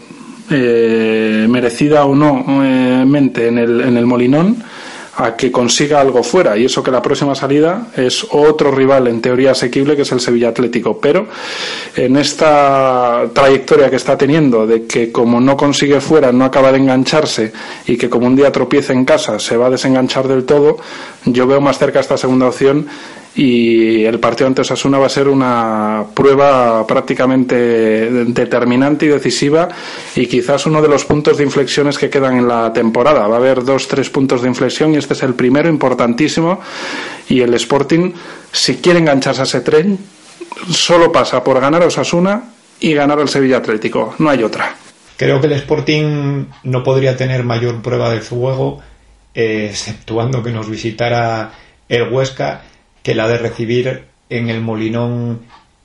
eh, 0.50 1.46
merecida 1.48 2.04
o 2.04 2.14
no 2.14 2.44
eh, 2.64 3.04
mente 3.06 3.48
en 3.48 3.58
el, 3.58 3.80
en 3.80 3.96
el 3.96 4.06
Molinón 4.06 4.62
a 5.16 5.36
que 5.36 5.52
consiga 5.52 6.00
algo 6.00 6.22
fuera. 6.22 6.56
Y 6.56 6.64
eso 6.64 6.82
que 6.82 6.90
la 6.90 7.02
próxima 7.02 7.34
salida 7.34 7.88
es 7.96 8.26
otro 8.30 8.70
rival 8.70 9.08
en 9.08 9.20
teoría 9.20 9.52
asequible 9.52 9.96
que 9.96 10.02
es 10.02 10.12
el 10.12 10.20
Sevilla 10.20 10.48
Atlético. 10.48 10.98
Pero 11.00 11.26
en 11.96 12.16
esta 12.16 13.28
trayectoria 13.32 13.90
que 13.90 13.96
está 13.96 14.16
teniendo 14.16 14.66
de 14.66 14.86
que 14.86 15.12
como 15.12 15.40
no 15.40 15.56
consigue 15.56 16.00
fuera 16.00 16.32
no 16.32 16.44
acaba 16.44 16.72
de 16.72 16.78
engancharse 16.78 17.52
y 17.86 17.96
que 17.96 18.08
como 18.08 18.26
un 18.26 18.36
día 18.36 18.50
tropieza 18.52 18.92
en 18.92 19.04
casa 19.04 19.38
se 19.38 19.56
va 19.56 19.66
a 19.66 19.70
desenganchar 19.70 20.28
del 20.28 20.44
todo 20.44 20.78
yo 21.24 21.46
veo 21.46 21.60
más 21.60 21.78
cerca 21.78 22.00
esta 22.00 22.16
segunda 22.16 22.46
opción 22.46 22.86
y 23.34 24.04
el 24.04 24.20
partido 24.20 24.46
ante 24.46 24.60
Osasuna 24.60 24.98
va 24.98 25.06
a 25.06 25.10
ser 25.10 25.28
una 25.28 26.04
prueba 26.14 26.86
prácticamente 26.86 27.54
determinante 28.26 29.06
y 29.06 29.08
decisiva 29.08 29.68
y 30.14 30.26
quizás 30.26 30.66
uno 30.66 30.82
de 30.82 30.88
los 30.88 31.04
puntos 31.06 31.38
de 31.38 31.44
inflexiones 31.44 31.96
que 31.96 32.10
quedan 32.10 32.36
en 32.36 32.48
la 32.48 32.72
temporada. 32.72 33.26
Va 33.26 33.36
a 33.36 33.38
haber 33.38 33.64
dos, 33.64 33.88
tres 33.88 34.10
puntos 34.10 34.42
de 34.42 34.48
inflexión 34.48 34.92
y 34.92 34.98
este 34.98 35.14
es 35.14 35.22
el 35.22 35.34
primero 35.34 35.68
importantísimo 35.68 36.60
y 37.28 37.40
el 37.40 37.54
Sporting, 37.54 38.12
si 38.50 38.76
quiere 38.76 38.98
engancharse 38.98 39.40
a 39.40 39.44
ese 39.44 39.60
tren, 39.62 39.98
solo 40.70 41.10
pasa 41.10 41.42
por 41.42 41.58
ganar 41.58 41.82
a 41.82 41.86
Osasuna 41.86 42.52
y 42.80 42.92
ganar 42.92 43.18
al 43.18 43.28
Sevilla 43.28 43.58
Atlético, 43.58 44.14
no 44.18 44.28
hay 44.28 44.42
otra. 44.42 44.74
Creo 45.16 45.40
que 45.40 45.46
el 45.46 45.52
Sporting 45.52 46.46
no 46.64 46.82
podría 46.82 47.16
tener 47.16 47.44
mayor 47.44 47.80
prueba 47.80 48.10
de 48.10 48.20
fuego, 48.20 48.80
eh, 49.34 49.68
exceptuando 49.70 50.42
que 50.42 50.50
nos 50.50 50.68
visitara 50.68 51.52
el 51.88 52.08
Huesca 52.12 52.62
que 53.02 53.14
la 53.14 53.28
de 53.28 53.38
recibir 53.38 54.04
en 54.28 54.48
el 54.48 54.60
Molinón 54.60 55.42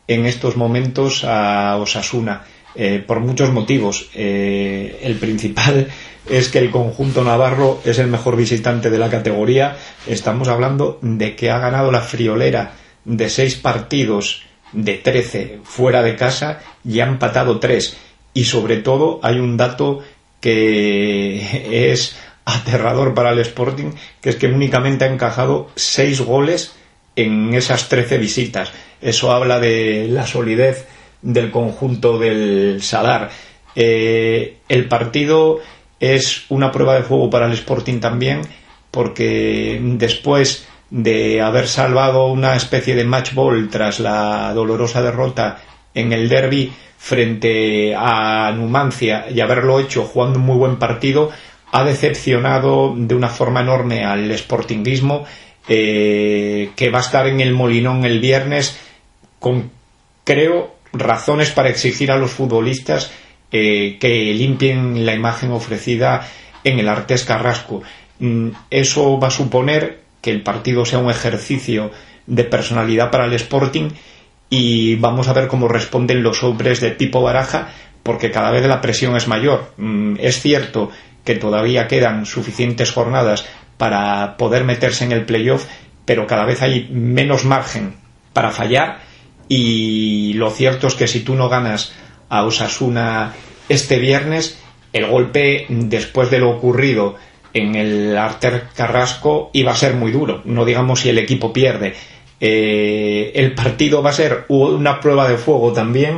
en 0.08 0.26
estos 0.26 0.56
momentos 0.56 1.24
a 1.24 1.76
Osasuna. 1.78 2.44
Eh, 2.80 3.04
por 3.06 3.20
muchos 3.20 3.52
motivos. 3.52 4.10
Eh, 4.14 5.00
el 5.02 5.16
principal 5.16 5.88
es 6.30 6.50
que 6.50 6.60
el 6.60 6.70
conjunto 6.70 7.24
navarro 7.24 7.82
es 7.84 7.98
el 7.98 8.08
mejor 8.08 8.36
visitante 8.36 8.92
de 8.92 9.00
la 9.00 9.10
categoría. 9.10 9.78
Estamos 10.06 10.48
hablando 10.48 11.00
de 11.02 11.36
que 11.36 11.50
ha 11.50 11.58
ganado 11.58 11.92
la 11.92 12.02
friolera 12.02 12.74
de 13.04 13.30
seis 13.30 13.56
partidos 13.56 14.44
de 14.74 14.96
trece 14.96 15.60
fuera 15.64 16.04
de 16.04 16.16
casa 16.16 16.60
y 16.86 17.00
ha 17.00 17.08
empatado 17.08 17.60
tres. 17.60 17.98
Y 18.36 18.44
sobre 18.44 18.78
todo 18.78 19.20
hay 19.24 19.40
un 19.40 19.58
dato 19.58 20.04
que 20.40 21.92
es 21.92 22.16
aterrador 22.46 23.16
para 23.16 23.32
el 23.32 23.40
Sporting, 23.40 23.94
que 24.22 24.30
es 24.30 24.36
que 24.36 24.48
únicamente 24.48 25.06
ha 25.06 25.12
encajado 25.12 25.72
seis 25.76 26.22
goles 26.22 26.77
en 27.18 27.54
esas 27.54 27.90
13 27.90 28.18
visitas. 28.20 28.72
Eso 29.02 29.32
habla 29.32 29.60
de 29.60 30.08
la 30.10 30.26
solidez 30.26 30.88
del 31.22 31.52
conjunto 31.52 32.18
del 32.18 32.82
Sadar. 32.82 33.30
Eh, 33.76 34.58
el 34.70 34.88
partido 34.88 35.60
es 36.00 36.46
una 36.50 36.72
prueba 36.72 36.96
de 36.96 37.04
fuego 37.04 37.30
para 37.30 37.48
el 37.48 37.54
Sporting 37.54 38.00
también, 38.00 38.42
porque 38.92 39.80
después 39.82 40.68
de 40.90 41.42
haber 41.42 41.68
salvado 41.68 42.28
una 42.28 42.56
especie 42.56 42.96
de 42.96 43.04
match 43.04 43.34
ball 43.34 43.68
tras 43.70 44.00
la 44.00 44.54
dolorosa 44.54 45.02
derrota 45.02 45.58
en 45.94 46.14
el 46.14 46.30
derby 46.30 46.72
frente 46.98 47.94
a 47.96 48.52
Numancia 48.56 49.26
y 49.34 49.40
haberlo 49.42 49.80
hecho 49.80 50.04
jugando 50.04 50.40
un 50.40 50.46
muy 50.46 50.58
buen 50.58 50.78
partido, 50.78 51.32
ha 51.72 51.84
decepcionado 51.84 52.94
de 52.96 53.16
una 53.16 53.28
forma 53.28 53.62
enorme 53.62 54.06
al 54.06 54.32
sportinguismo 54.38 55.26
eh, 55.68 56.72
que 56.76 56.90
va 56.90 57.00
a 57.00 57.02
estar 57.02 57.28
en 57.28 57.42
el 57.42 57.54
Molinón 57.54 58.06
el 58.06 58.20
viernes 58.20 58.80
con, 59.40 59.70
creo, 60.24 60.76
razones 60.94 61.52
para 61.52 61.70
exigir 61.70 62.12
a 62.12 62.18
los 62.18 62.32
futbolistas 62.32 63.12
eh, 63.52 63.98
que 64.00 64.34
limpien 64.34 65.06
la 65.06 65.14
imagen 65.14 65.52
ofrecida 65.52 66.28
en 66.64 66.80
el 66.80 66.88
Artes 66.88 67.24
Carrasco. 67.24 67.84
Mm, 68.20 68.50
eso 68.70 69.20
va 69.20 69.28
a 69.28 69.32
suponer 69.32 70.02
que 70.22 70.32
el 70.32 70.42
partido 70.42 70.86
sea 70.86 71.00
un 71.00 71.10
ejercicio 71.10 71.92
de 72.26 72.44
personalidad 72.44 73.12
para 73.12 73.26
el 73.26 73.34
Sporting 73.34 73.90
y 74.50 74.96
vamos 74.96 75.28
a 75.28 75.34
ver 75.34 75.48
cómo 75.48 75.68
responden 75.68 76.24
los 76.24 76.44
hombres 76.44 76.82
de 76.82 76.92
tipo 76.92 77.22
baraja 77.22 77.70
porque 78.04 78.32
cada 78.32 78.52
vez 78.52 78.66
la 78.66 78.82
presión 78.82 79.16
es 79.16 79.28
mayor. 79.28 79.74
Mm, 79.78 80.16
es 80.20 80.42
cierto 80.42 80.92
que 81.24 81.36
todavía 81.36 81.88
quedan 81.88 82.26
suficientes 82.26 82.92
jornadas 82.92 83.46
para 83.78 84.38
poder 84.38 84.63
meterse 84.63 85.06
en 85.06 85.12
el 85.12 85.26
playoff, 85.26 85.66
pero 86.06 86.28
cada 86.28 86.46
vez 86.46 86.62
hay 86.62 86.88
menos 86.92 87.46
margen 87.46 87.96
para 88.34 88.52
fallar 88.52 89.00
y 89.50 90.34
lo 90.34 90.50
cierto 90.50 90.88
es 90.88 90.96
que 90.96 91.08
si 91.08 91.22
tú 91.22 91.36
no 91.36 91.50
ganas 91.50 91.94
a 92.30 92.44
Osasuna 92.44 93.34
este 93.70 93.98
viernes, 93.98 94.60
el 94.94 95.06
golpe 95.06 95.66
después 95.70 96.30
de 96.32 96.40
lo 96.40 96.50
ocurrido 96.50 97.16
en 97.54 97.76
el 97.76 98.18
Arter 98.18 98.68
Carrasco 98.76 99.50
iba 99.54 99.72
a 99.72 99.76
ser 99.76 99.94
muy 99.94 100.12
duro, 100.12 100.42
no 100.46 100.66
digamos 100.66 101.02
si 101.02 101.10
el 101.10 101.18
equipo 101.18 101.54
pierde. 101.54 101.94
Eh, 102.40 103.32
el 103.36 103.56
partido 103.56 104.04
va 104.04 104.12
a 104.12 104.13
ser 104.13 104.46
una 104.50 105.00
prueba 105.00 105.28
de 105.28 105.38
fuego 105.38 105.74
también 105.74 106.18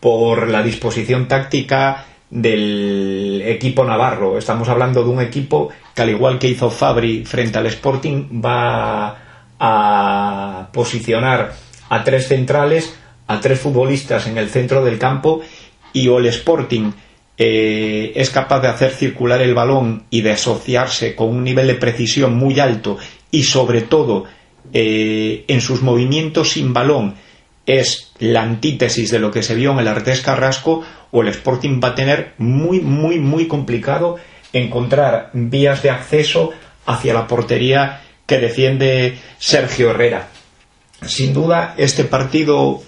por 0.00 0.48
la 0.48 0.62
disposición 0.62 1.26
táctica 1.26 2.04
del 2.30 3.42
equipo 3.44 3.84
navarro. 3.84 4.38
Estamos 4.38 4.68
hablando 4.68 5.02
de 5.02 5.10
un 5.10 5.20
equipo 5.20 5.70
que 5.94 6.02
al 6.02 6.10
igual 6.10 6.38
que 6.38 6.48
hizo 6.48 6.70
Fabri 6.70 7.24
frente 7.24 7.58
al 7.58 7.66
Sporting 7.66 8.42
va 8.44 9.16
a 9.58 10.68
posicionar 10.72 11.54
a 11.88 12.04
tres 12.04 12.28
centrales, 12.28 12.94
a 13.26 13.40
tres 13.40 13.60
futbolistas 13.60 14.26
en 14.26 14.38
el 14.38 14.50
centro 14.50 14.84
del 14.84 14.98
campo 14.98 15.40
y 15.92 16.08
o 16.08 16.18
el 16.18 16.26
Sporting 16.26 16.92
eh, 17.36 18.12
es 18.14 18.30
capaz 18.30 18.60
de 18.60 18.68
hacer 18.68 18.90
circular 18.90 19.40
el 19.40 19.54
balón 19.54 20.04
y 20.10 20.22
de 20.22 20.32
asociarse 20.32 21.14
con 21.14 21.28
un 21.28 21.44
nivel 21.44 21.68
de 21.68 21.74
precisión 21.74 22.36
muy 22.36 22.58
alto 22.60 22.98
y 23.30 23.44
sobre 23.44 23.82
todo 23.82 24.24
eh, 24.72 25.44
en 25.48 25.60
sus 25.60 25.82
movimientos 25.82 26.50
sin 26.50 26.72
balón 26.72 27.14
es 27.64 28.07
la 28.20 28.42
antítesis 28.42 29.10
de 29.10 29.18
lo 29.18 29.30
que 29.30 29.42
se 29.42 29.54
vio 29.54 29.72
en 29.72 29.78
el 29.80 29.88
Artés 29.88 30.20
Carrasco 30.20 30.82
o 31.10 31.22
el 31.22 31.28
Sporting 31.28 31.80
va 31.82 31.88
a 31.88 31.94
tener 31.94 32.34
muy, 32.38 32.80
muy, 32.80 33.18
muy 33.18 33.46
complicado 33.46 34.16
encontrar 34.52 35.30
vías 35.32 35.82
de 35.82 35.90
acceso 35.90 36.50
hacia 36.86 37.14
la 37.14 37.26
portería 37.26 38.00
que 38.26 38.38
defiende 38.38 39.18
Sergio 39.38 39.90
Herrera. 39.90 40.28
Sin 41.02 41.32
duda, 41.32 41.74
este 41.76 42.04
partido, 42.04 42.82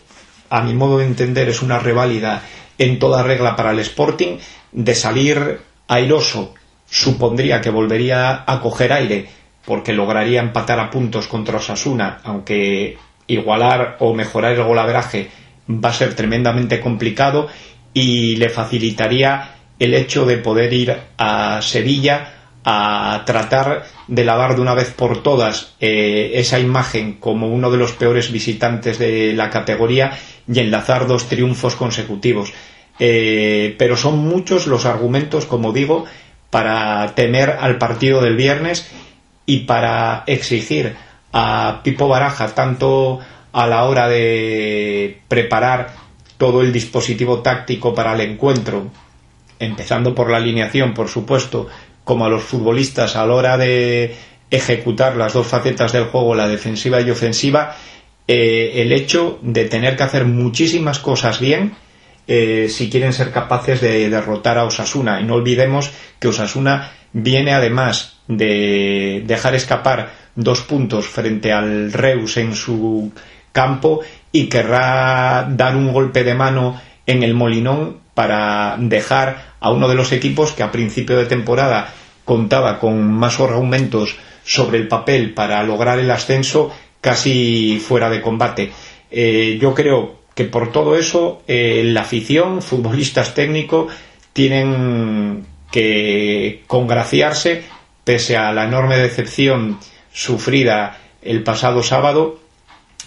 a 0.48 0.62
mi 0.62 0.74
modo 0.74 0.98
de 0.98 1.06
entender, 1.06 1.48
es 1.48 1.62
una 1.62 1.78
reválida 1.78 2.42
en 2.78 2.98
toda 2.98 3.22
regla 3.22 3.56
para 3.56 3.70
el 3.70 3.78
Sporting. 3.78 4.38
De 4.72 4.94
salir 4.94 5.60
airoso, 5.88 6.54
supondría 6.88 7.60
que 7.60 7.70
volvería 7.70 8.44
a 8.46 8.60
coger 8.60 8.92
aire 8.92 9.28
porque 9.64 9.92
lograría 9.92 10.40
empatar 10.40 10.80
a 10.80 10.90
puntos 10.90 11.28
contra 11.28 11.58
Osasuna, 11.58 12.20
aunque 12.24 12.98
igualar 13.32 13.96
o 14.00 14.14
mejorar 14.14 14.52
el 14.52 14.64
golaveraje 14.64 15.28
va 15.68 15.90
a 15.90 15.94
ser 15.94 16.14
tremendamente 16.14 16.80
complicado 16.80 17.48
y 17.94 18.36
le 18.36 18.48
facilitaría 18.48 19.54
el 19.78 19.94
hecho 19.94 20.26
de 20.26 20.38
poder 20.38 20.72
ir 20.72 20.96
a 21.16 21.62
Sevilla 21.62 22.34
a 22.64 23.22
tratar 23.24 23.84
de 24.06 24.24
lavar 24.24 24.54
de 24.54 24.60
una 24.60 24.74
vez 24.74 24.90
por 24.90 25.22
todas 25.22 25.74
eh, 25.80 26.32
esa 26.34 26.58
imagen 26.58 27.14
como 27.14 27.48
uno 27.48 27.70
de 27.70 27.78
los 27.78 27.92
peores 27.92 28.30
visitantes 28.30 28.98
de 28.98 29.32
la 29.32 29.48
categoría 29.48 30.12
y 30.46 30.58
enlazar 30.58 31.06
dos 31.06 31.28
triunfos 31.28 31.74
consecutivos. 31.74 32.52
Eh, 32.98 33.74
pero 33.78 33.96
son 33.96 34.18
muchos 34.18 34.66
los 34.66 34.84
argumentos, 34.84 35.46
como 35.46 35.72
digo, 35.72 36.04
para 36.50 37.14
temer 37.14 37.56
al 37.60 37.78
partido 37.78 38.20
del 38.20 38.36
viernes 38.36 38.90
y 39.46 39.60
para 39.60 40.24
exigir 40.26 40.96
a 41.32 41.80
Pipo 41.82 42.08
Baraja 42.08 42.48
tanto 42.54 43.18
a 43.52 43.66
la 43.66 43.84
hora 43.84 44.08
de 44.08 45.20
preparar 45.28 45.94
todo 46.36 46.62
el 46.62 46.72
dispositivo 46.72 47.40
táctico 47.40 47.94
para 47.94 48.14
el 48.14 48.20
encuentro, 48.22 48.90
empezando 49.58 50.14
por 50.14 50.30
la 50.30 50.38
alineación, 50.38 50.94
por 50.94 51.08
supuesto, 51.08 51.68
como 52.04 52.24
a 52.24 52.30
los 52.30 52.42
futbolistas 52.42 53.16
a 53.16 53.26
la 53.26 53.34
hora 53.34 53.58
de 53.58 54.16
ejecutar 54.50 55.16
las 55.16 55.32
dos 55.32 55.46
facetas 55.46 55.92
del 55.92 56.04
juego, 56.04 56.34
la 56.34 56.48
defensiva 56.48 57.00
y 57.00 57.10
ofensiva, 57.10 57.76
eh, 58.26 58.82
el 58.82 58.92
hecho 58.92 59.38
de 59.42 59.64
tener 59.66 59.96
que 59.96 60.02
hacer 60.02 60.24
muchísimas 60.24 60.98
cosas 60.98 61.40
bien 61.40 61.74
eh, 62.26 62.68
si 62.68 62.88
quieren 62.90 63.12
ser 63.12 63.32
capaces 63.32 63.80
de 63.80 64.08
derrotar 64.08 64.58
a 64.58 64.64
Osasuna. 64.64 65.20
Y 65.20 65.24
no 65.24 65.34
olvidemos 65.34 65.90
que 66.18 66.28
Osasuna 66.28 66.92
viene 67.12 67.52
además 67.52 68.18
de 68.28 69.22
dejar 69.26 69.54
escapar 69.54 70.12
dos 70.34 70.62
puntos 70.62 71.06
frente 71.06 71.52
al 71.52 71.92
Reus 71.92 72.36
en 72.36 72.54
su 72.54 73.12
campo 73.52 74.00
y 74.32 74.46
querrá 74.46 75.48
dar 75.50 75.76
un 75.76 75.92
golpe 75.92 76.24
de 76.24 76.34
mano 76.34 76.80
en 77.06 77.22
el 77.22 77.34
Molinón 77.34 77.98
para 78.14 78.76
dejar 78.78 79.54
a 79.60 79.70
uno 79.70 79.88
de 79.88 79.94
los 79.94 80.12
equipos 80.12 80.52
que 80.52 80.62
a 80.62 80.72
principio 80.72 81.16
de 81.16 81.26
temporada 81.26 81.92
contaba 82.24 82.78
con 82.78 83.12
más 83.12 83.40
argumentos 83.40 84.16
sobre 84.44 84.78
el 84.78 84.88
papel 84.88 85.34
para 85.34 85.62
lograr 85.62 85.98
el 85.98 86.10
ascenso 86.10 86.72
casi 87.00 87.80
fuera 87.80 88.10
de 88.10 88.20
combate. 88.20 88.70
Eh, 89.10 89.58
yo 89.60 89.74
creo 89.74 90.20
que 90.34 90.44
por 90.44 90.70
todo 90.70 90.96
eso 90.96 91.42
eh, 91.48 91.82
la 91.84 92.02
afición, 92.02 92.62
futbolistas 92.62 93.34
técnicos, 93.34 93.92
tienen 94.32 95.44
que 95.70 96.62
congraciarse 96.66 97.64
pese 98.04 98.36
a 98.36 98.52
la 98.52 98.64
enorme 98.64 98.96
decepción 98.98 99.78
sufrida 100.12 100.98
el 101.22 101.42
pasado 101.42 101.82
sábado 101.82 102.38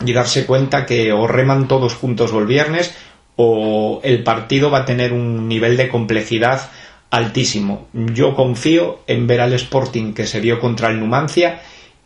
y 0.06 0.14
darse 0.14 0.46
cuenta 0.46 0.86
que 0.86 1.12
o 1.12 1.28
reman 1.28 1.68
todos 1.68 1.96
juntos 1.96 2.32
el 2.34 2.46
viernes 2.46 2.96
o 3.36 4.00
el 4.04 4.24
partido 4.24 4.70
va 4.70 4.80
a 4.80 4.86
tener 4.86 5.14
un 5.14 5.48
nivel 5.48 5.78
de 5.78 5.90
complejidad 5.90 6.70
altísimo. 7.10 7.88
Yo 7.94 8.36
confío 8.36 9.00
en 9.08 9.28
ver 9.28 9.42
al 9.42 9.54
Sporting 9.54 10.14
que 10.14 10.26
se 10.26 10.40
vio 10.40 10.60
contra 10.60 10.90
el 10.90 11.00
Numancia 11.00 11.62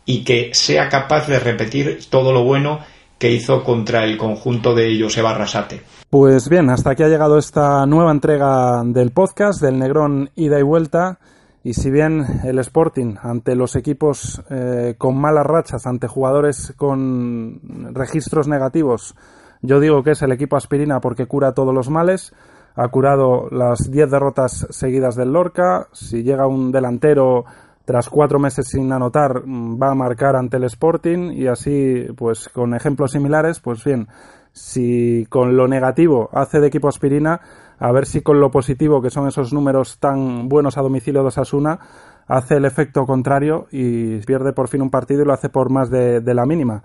y 0.05 0.23
que 0.23 0.51
sea 0.53 0.89
capaz 0.89 1.27
de 1.27 1.39
repetir 1.39 1.99
todo 2.10 2.31
lo 2.31 2.43
bueno 2.43 2.79
que 3.17 3.31
hizo 3.31 3.63
contra 3.63 4.03
el 4.03 4.17
conjunto 4.17 4.75
de 4.75 4.97
Joseba 5.01 5.31
Arrasate. 5.31 5.81
Pues 6.10 6.49
bien, 6.49 6.69
hasta 6.69 6.91
aquí 6.91 7.03
ha 7.03 7.10
llegado 7.10 7.38
esta 7.38 7.86
nueva 7.86 8.12
entrega 8.12 8.83
del 8.86 9.12
podcast 9.12 9.62
del 9.62 9.79
Negrón 9.79 10.29
Ida 10.36 10.60
y 10.60 10.63
Vuelta. 10.63 11.19
Y 11.67 11.73
si 11.73 11.91
bien 11.91 12.25
el 12.45 12.60
Sporting, 12.60 13.15
ante 13.21 13.53
los 13.53 13.75
equipos 13.75 14.41
eh, 14.49 14.95
con 14.97 15.17
malas 15.19 15.45
rachas, 15.45 15.86
ante 15.86 16.08
jugadores 16.08 16.73
con 16.77 17.93
registros 17.93 18.47
negativos, 18.47 19.15
yo 19.62 19.82
digo 19.82 20.01
que 20.01 20.12
es 20.12 20.21
el 20.21 20.32
equipo 20.32 20.56
aspirina 20.56 21.01
porque 21.01 21.25
cura 21.25 21.51
todos 21.51 21.75
los 21.75 21.89
males, 21.89 22.34
ha 22.73 22.88
curado 22.88 23.49
las 23.51 23.91
10 23.91 24.10
derrotas 24.10 24.65
seguidas 24.69 25.17
del 25.17 25.34
Lorca, 25.34 25.89
si 25.91 26.23
llega 26.23 26.47
un 26.47 26.71
delantero 26.71 27.43
tras 27.84 28.08
cuatro 28.08 28.39
meses 28.39 28.69
sin 28.69 28.89
anotar 28.93 29.43
va 29.45 29.91
a 29.91 29.95
marcar 29.95 30.38
ante 30.38 30.56
el 30.56 30.63
Sporting 30.63 31.34
y 31.34 31.47
así 31.47 32.06
pues 32.15 32.47
con 32.47 32.75
ejemplos 32.75 33.12
similares 33.12 33.60
pues 33.60 33.84
bien 33.84 34.08
si 34.53 35.25
con 35.30 35.56
lo 35.56 35.67
negativo 35.67 36.30
hace 36.34 36.60
de 36.60 36.67
equipo 36.67 36.88
aspirina 36.88 37.39
a 37.79 37.91
ver 37.91 38.05
si 38.05 38.21
con 38.21 38.39
lo 38.39 38.51
positivo, 38.51 39.01
que 39.01 39.09
son 39.09 39.27
esos 39.27 39.53
números 39.53 39.99
tan 39.99 40.49
buenos 40.49 40.77
a 40.77 40.81
domicilio 40.81 41.21
de 41.21 41.27
Osasuna, 41.27 41.79
hace 42.27 42.55
el 42.55 42.65
efecto 42.65 43.05
contrario 43.05 43.67
y 43.71 44.17
pierde 44.19 44.53
por 44.53 44.67
fin 44.67 44.81
un 44.81 44.89
partido 44.89 45.21
y 45.21 45.25
lo 45.25 45.33
hace 45.33 45.49
por 45.49 45.69
más 45.69 45.89
de, 45.89 46.21
la 46.33 46.45
mínima. 46.45 46.83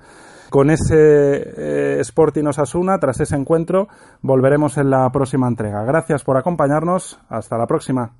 Con 0.51 0.71
ese 0.71 0.95
eh, 0.97 2.01
Sporting 2.01 2.45
Osasuna, 2.45 2.99
tras 2.99 3.21
ese 3.21 3.37
encuentro, 3.37 3.89
volveremos 4.21 4.77
en 4.77 4.91
la 4.91 5.11
próxima 5.11 5.49
entrega. 5.49 5.83
Gracias 5.85 6.23
por 6.25 6.37
acompañarnos. 6.37 7.19
Hasta 7.29 7.57
la 7.57 7.67
próxima. 7.67 8.13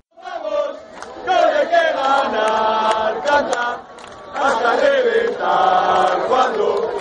cuando 6.27 6.93